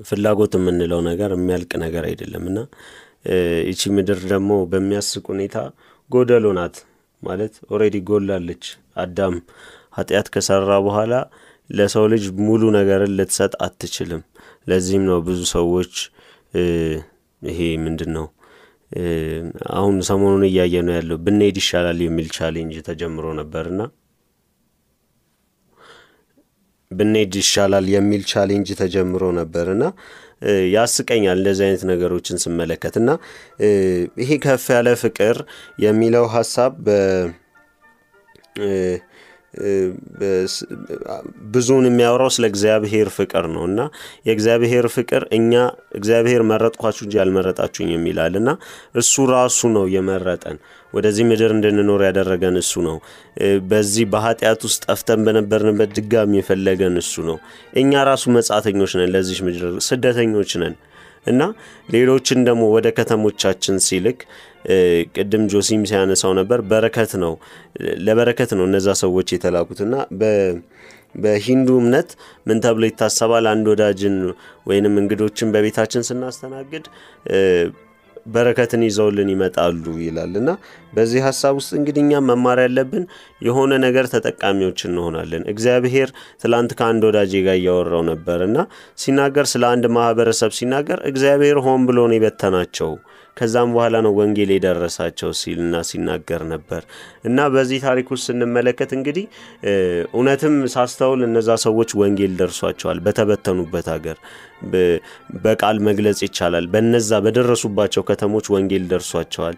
ፍላጎት 0.07 0.53
የምንለው 0.57 1.01
ነገር 1.09 1.29
የሚያልቅ 1.35 1.71
ነገር 1.83 2.03
አይደለም 2.09 2.43
እና 2.49 2.59
ይቺ 3.69 3.81
ምድር 3.95 4.19
ደግሞ 4.31 4.51
በሚያስቅ 4.71 5.23
ሁኔታ 5.31 5.55
ጎደሎ 6.09 6.47
ናት 6.57 6.75
ማለት 7.23 7.53
already 7.73 7.97
ጎድላለች። 8.09 8.65
አዳም 9.03 9.35
ኃጢአት 9.97 10.27
ከሰራ 10.33 10.71
በኋላ 10.85 11.13
ለሰው 11.69 12.05
ልጅ 12.13 12.23
ሙሉ 12.45 12.61
ነገርን 12.77 13.13
ልትሰጥ 13.17 13.53
አትችልም። 13.65 14.21
ለዚህም 14.69 15.03
ነው 15.09 15.19
ብዙ 15.27 15.39
ሰዎች 15.55 15.93
ይሄ 17.41 17.59
ምንድን 17.83 18.11
ነው 18.17 18.27
አሁን 19.77 19.95
ሰሞኑን 20.09 20.43
እያየ 20.47 20.75
ነው 20.87 20.93
ያለው 20.97 21.17
ብንሄድ 21.25 21.57
ይሻላል 21.61 21.99
የሚል 22.05 22.27
challenge 22.37 22.77
ተጀምሮ 22.87 23.25
ነበርና 23.39 23.81
ብንሄድ 26.91 27.33
ይሻላል 27.39 27.87
የሚል 27.93 28.21
challenge 28.31 28.69
ተጀምሮ 28.79 29.23
ነበርና 29.37 29.83
ያስቀኛል 30.73 31.37
እንደዚህ 31.39 31.63
አይነት 31.65 31.83
ነገሮችን 31.89 32.41
ስመለከት 32.43 32.95
እና 33.01 33.09
ይሄ 34.21 34.37
ከፍ 34.45 34.65
ያለ 34.75 34.89
ፍቅር 35.01 35.37
የሚለው 35.85 36.25
ሀሳብ 36.35 36.73
ብዙውን 41.53 41.85
የሚያወራው 41.87 42.31
ስለ 42.35 42.45
እግዚአብሔር 42.51 43.07
ፍቅር 43.15 43.45
ነው 43.53 43.63
እና 43.69 43.79
የእግዚአብሔር 44.27 44.85
ፍቅር 44.95 45.23
እኛ 45.37 45.53
እግዚአብሔር 45.95 46.41
መረጥኳችሁ 46.51 47.03
እንጂ 47.05 47.15
አልመረጣችሁኝም 47.19 47.89
ይላል 47.95 48.35
እና 48.41 48.49
እሱ 49.01 49.25
ራሱ 49.33 49.69
ነው 49.75 49.85
የመረጠን 49.95 50.59
ወደዚህ 50.93 51.25
ምድር 51.29 51.51
እንድንኖር 51.55 52.01
ያደረገን 52.07 52.55
እሱ 52.61 52.81
ነው። 52.85 52.95
በዚህ 53.69 54.05
በኃጢአት 54.13 54.61
ውስጥ 54.67 54.81
ጠፍተን 54.87 55.23
በነበርንበት 55.25 55.89
ድጋሚ 55.97 56.31
የፈለገን 56.39 56.95
እሱ 57.03 57.23
ነው። 57.29 57.37
እኛ 57.75 58.03
ራሱ 58.09 58.23
መጻተኞች 58.37 58.93
ነን፣ 58.99 59.11
ለዚች 59.15 59.41
ምድር 59.47 59.65
ስደተኞች 59.89 60.53
ነን 60.63 60.75
እና 61.25 61.41
ሌሎችን 61.89 62.39
ደግሞ 62.47 62.63
ወደ 62.73 62.87
ከተሞቻችን 62.97 63.77
ሲልክ 63.85 64.19
ቅድም 65.15 65.43
ጆሲም 65.51 65.83
ሲያነሳው 65.89 66.31
ነበር 66.39 66.59
በረከት 66.71 67.11
ነው 67.23 67.33
ለበረከት 68.05 68.51
ነው 68.57 68.65
እነዛ 68.69 68.87
ሰዎች 69.03 69.27
የተላኩት 69.35 69.81
እና 69.85 69.95
በሂንዱ 71.15 71.69
እምነት 71.81 72.09
ምን 72.47 72.57
ተብሎ 72.63 72.83
ይታሰባል? 72.89 73.45
አንድ 73.53 73.65
ወዳጅን 73.71 74.17
ወይንም 74.69 74.95
እንግዶችን 75.01 75.53
በቤታችን 75.53 76.03
ስናስተናግድ 76.09 76.85
በረከትን 78.25 78.81
ይዘውልን 78.85 79.29
ይመጣሉ 79.33 79.83
ይላል 80.03 80.33
እና 80.39 80.49
በዚህ 80.95 81.21
ሀሳብ 81.27 81.53
ውስጥ 81.59 81.71
እንግዲህ 81.79 82.01
እኛም 82.03 82.25
መማር 82.29 82.59
ያለብን 82.63 83.03
የሆነ 83.41 83.71
ነገር 83.85 84.05
ተጠቃሚዎች 84.13 84.79
እንሆናለን። 84.89 85.43
እግዚአብሔር 85.53 86.09
ትላንት 86.43 86.73
ከአንድ 86.79 87.03
ወዳጄ 87.09 87.33
ጋር 87.47 87.57
እያወራው 87.59 88.03
ነበር 88.11 88.41
እና 88.47 88.57
ሲናገር 88.97 89.47
ስለ 89.53 89.65
አንድ 89.73 89.87
ማህበረሰብ 89.97 90.53
ሲናገር 90.59 91.01
እግዚአብሔር 91.11 91.59
ሆን 91.67 91.87
ብሎ 91.89 91.99
ነው 92.09 92.17
የበተናቸው 92.17 92.91
ከዛም 93.37 93.69
በኋላ 93.73 93.95
ነው 94.05 94.13
ወንጌል 94.19 94.49
የደረሳቸው 94.53 95.29
ሲልና 95.39 95.75
ሲናገር 95.89 96.41
ነበር 96.51 96.81
እና 97.23 97.47
በዚህ 97.53 97.79
ታሪክ 97.85 98.07
ውስጥ 98.13 98.25
ስንመለከት 98.29 98.91
እንግዲህ 98.97 99.25
እውነትም 100.13 100.55
ሳስተውል 100.73 101.21
እነዛ 101.27 101.49
ሰዎች 101.65 101.89
ወንጌል 102.01 102.33
ደርሷቸዋል። 102.41 102.99
በተበተኑበት 103.05 103.87
ሀገር 103.93 104.17
በቃል 105.43 105.77
መግለጽ 105.87 106.19
ይቻላል። 106.25 106.65
በነዛ 106.73 107.19
በደረሱባቸው 107.25 108.03
ከተሞች 108.09 108.45
ወንጌል 108.55 108.83
ደርሷቸዋል። 108.91 109.55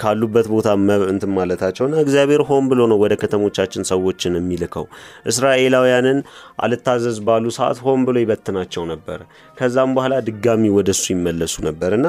ካሉበት 0.00 0.46
ቦታ 0.52 0.68
እንትን 1.12 1.32
ማለታቸውና 1.36 1.94
እግዚአብሔር 2.04 2.42
ሆን 2.48 2.64
ብሎ 2.70 2.80
ነው 2.92 2.98
ወደ 3.04 3.14
ከተሞቻችን 3.22 3.88
ሰዎችን 3.90 4.36
የሚልከው። 4.38 4.86
እስራኤላውያንን 5.32 6.18
አልታዘዝ 6.64 7.18
ባሉ 7.26 7.44
ሰዓት 7.58 7.78
ሆን 7.86 8.00
ብሎ 8.08 8.16
ይበትናቸው 8.24 8.84
ነበር። 8.92 9.20
ከዛም 9.56 9.90
በኋላ 9.96 10.14
ድጋሚ 10.28 10.64
ወደ 10.76 10.88
እሱ 10.96 11.04
ይመለሱ 11.14 11.54
ነበር 11.68 11.92
እና 11.98 12.06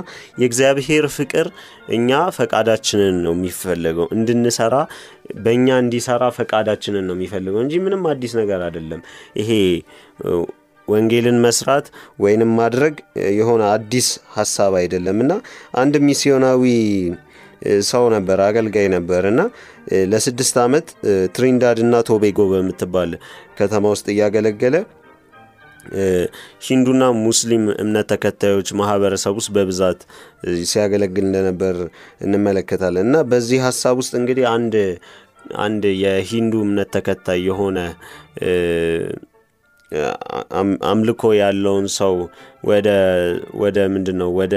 የእግዚአብሔር 0.57 1.05
ፍቅር 1.15 1.47
እኛ 1.95 2.09
ፈቃዳችንን 2.37 3.15
ነው 3.25 3.33
የሚፈለገው። 3.35 4.07
እንድንሰራ 4.15 4.75
በእኛ 5.45 5.67
እንዲሰራ 5.83 6.23
ፈቃዳችንን 6.37 7.03
ነው 7.09 7.15
የሚፈልገው 7.17 7.59
እንጂ 7.63 7.73
ምንም 7.85 8.03
አዲስ 8.11 8.33
ነገር 8.39 8.61
አይደለም። 8.67 9.01
ይሄ 9.39 9.49
ወንጌልን 10.87 11.37
መስራት 11.45 11.85
ወይንም 12.19 12.51
ማድረግ 12.59 12.95
የሆነ 13.37 13.61
አዲስ 13.75 14.07
ሀሳብ 14.35 14.73
አይደለም። 14.81 15.19
እና 15.23 15.33
አንድ 15.75 15.95
ሚስዮናዊ 16.07 16.63
ሰው 17.89 18.03
ነበር፣ 18.15 18.39
አገልጋይ 18.47 18.87
ነበር። 18.95 19.23
እና 19.31 19.41
ለስድስት 20.11 20.55
ዓመት 20.63 20.87
ትሪንዳድ 21.35 21.79
እና 21.85 21.95
ቶቤጎ 22.09 22.39
በምትባል 22.51 23.11
ከተማ 23.59 23.85
ውስጥ 23.95 24.07
እያገለገለ 24.13 24.75
ሂንዱና 26.67 27.03
ሙስሊም 27.21 27.63
እምነት 27.75 28.07
ተከታዮች 28.13 28.69
ማህበረሰብ 28.79 29.33
ውስጥ 29.39 29.51
በብዛት 29.55 30.01
ሲያገለግል 30.71 31.25
እንደነበር 31.25 31.77
እንመለከታለን። 32.25 33.07
እና 33.07 33.17
በዚህ 33.31 33.61
ሀሳብ 33.67 33.95
ውስጥ 34.01 34.13
እንግዲህ 34.21 34.47
አንድ 34.55 34.75
አንድ 35.63 35.83
የሂንዱ 36.03 36.53
እምነት 36.65 36.89
ተከታይ 36.95 37.41
የሆነ 37.47 37.79
አምልኮ 40.89 41.23
ያለውን 41.39 41.87
ሰው 41.97 42.15
ወደ 42.63 42.89
ወደ 43.61 43.77
ምንድን 43.93 44.17
ነው 44.21 44.29
ወደ 44.39 44.55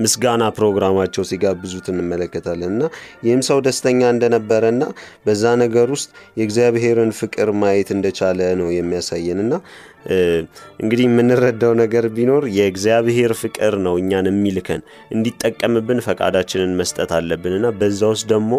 ምስጋና 0.00 0.42
ፕሮግራማቸው 0.56 1.22
ሲጋብዙት 1.28 1.86
እንመለከታለን 1.92 2.72
እና 2.72 2.84
ይህም 3.24 3.42
ሰው 3.48 3.58
ደስተኛ 3.66 4.00
እንደነበረና 4.14 4.82
በዛ 5.26 5.54
ነገር 5.62 5.88
ውስጥ 5.94 6.08
የእግዚአብሔርን 6.38 7.12
ፍቅር 7.18 7.50
ማየት 7.60 7.90
እንደቻለ 7.96 8.50
ነው 8.60 8.68
የሚያሳየን 8.74 9.40
እና 9.44 9.54
እንግዲህ 10.82 11.04
የምንረዳው 11.06 11.72
ነገር 11.82 12.04
ቢኖር 12.16 12.44
የእግዚአብሔር 12.56 13.32
ፍቅር 13.40 13.74
ነው 13.86 13.96
እኛን 14.02 14.28
የሚልከን 14.30 14.82
እንዲጠቀምብን 15.14 16.04
ፈቃዳችንን 16.06 16.78
መስጠት 16.80 17.12
አለብን 17.18 17.56
እና 17.58 17.68
በዛ 17.80 18.00
ውስጥ 18.14 18.26
ደግሞ 18.32 18.52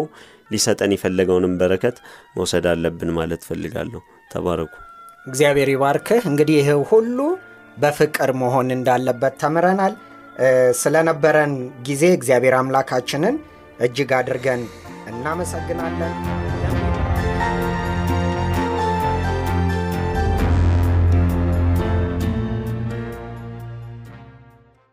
ሊሰጠን 0.50 0.94
የፈለገውንም 0.94 1.56
በረከት 1.58 1.96
መውሰድ 2.36 2.64
አለብን 2.70 3.10
ማለት 3.18 3.42
ፈልጋለሁ። 3.48 4.00
ተባረኩ። 4.30 4.72
እግዚአብሔር 5.26 5.68
ይባርክህ። 5.72 6.22
እንግዲህ 6.30 6.56
ይህ 6.60 6.70
ሁሉ 6.90 7.18
በፍቅር 7.76 8.30
መሆን 8.40 8.68
እንዳለበት 8.76 9.34
ተምረናል። 9.42 9.94
ስለነበረን 10.80 11.54
ጊዜ 11.82 12.04
እግዚአብሔር 12.12 12.54
አምላካችንን 12.54 13.36
እጅግ 13.80 14.12
አድርገን 14.12 14.62
እናመሰግናለን። 15.08 16.14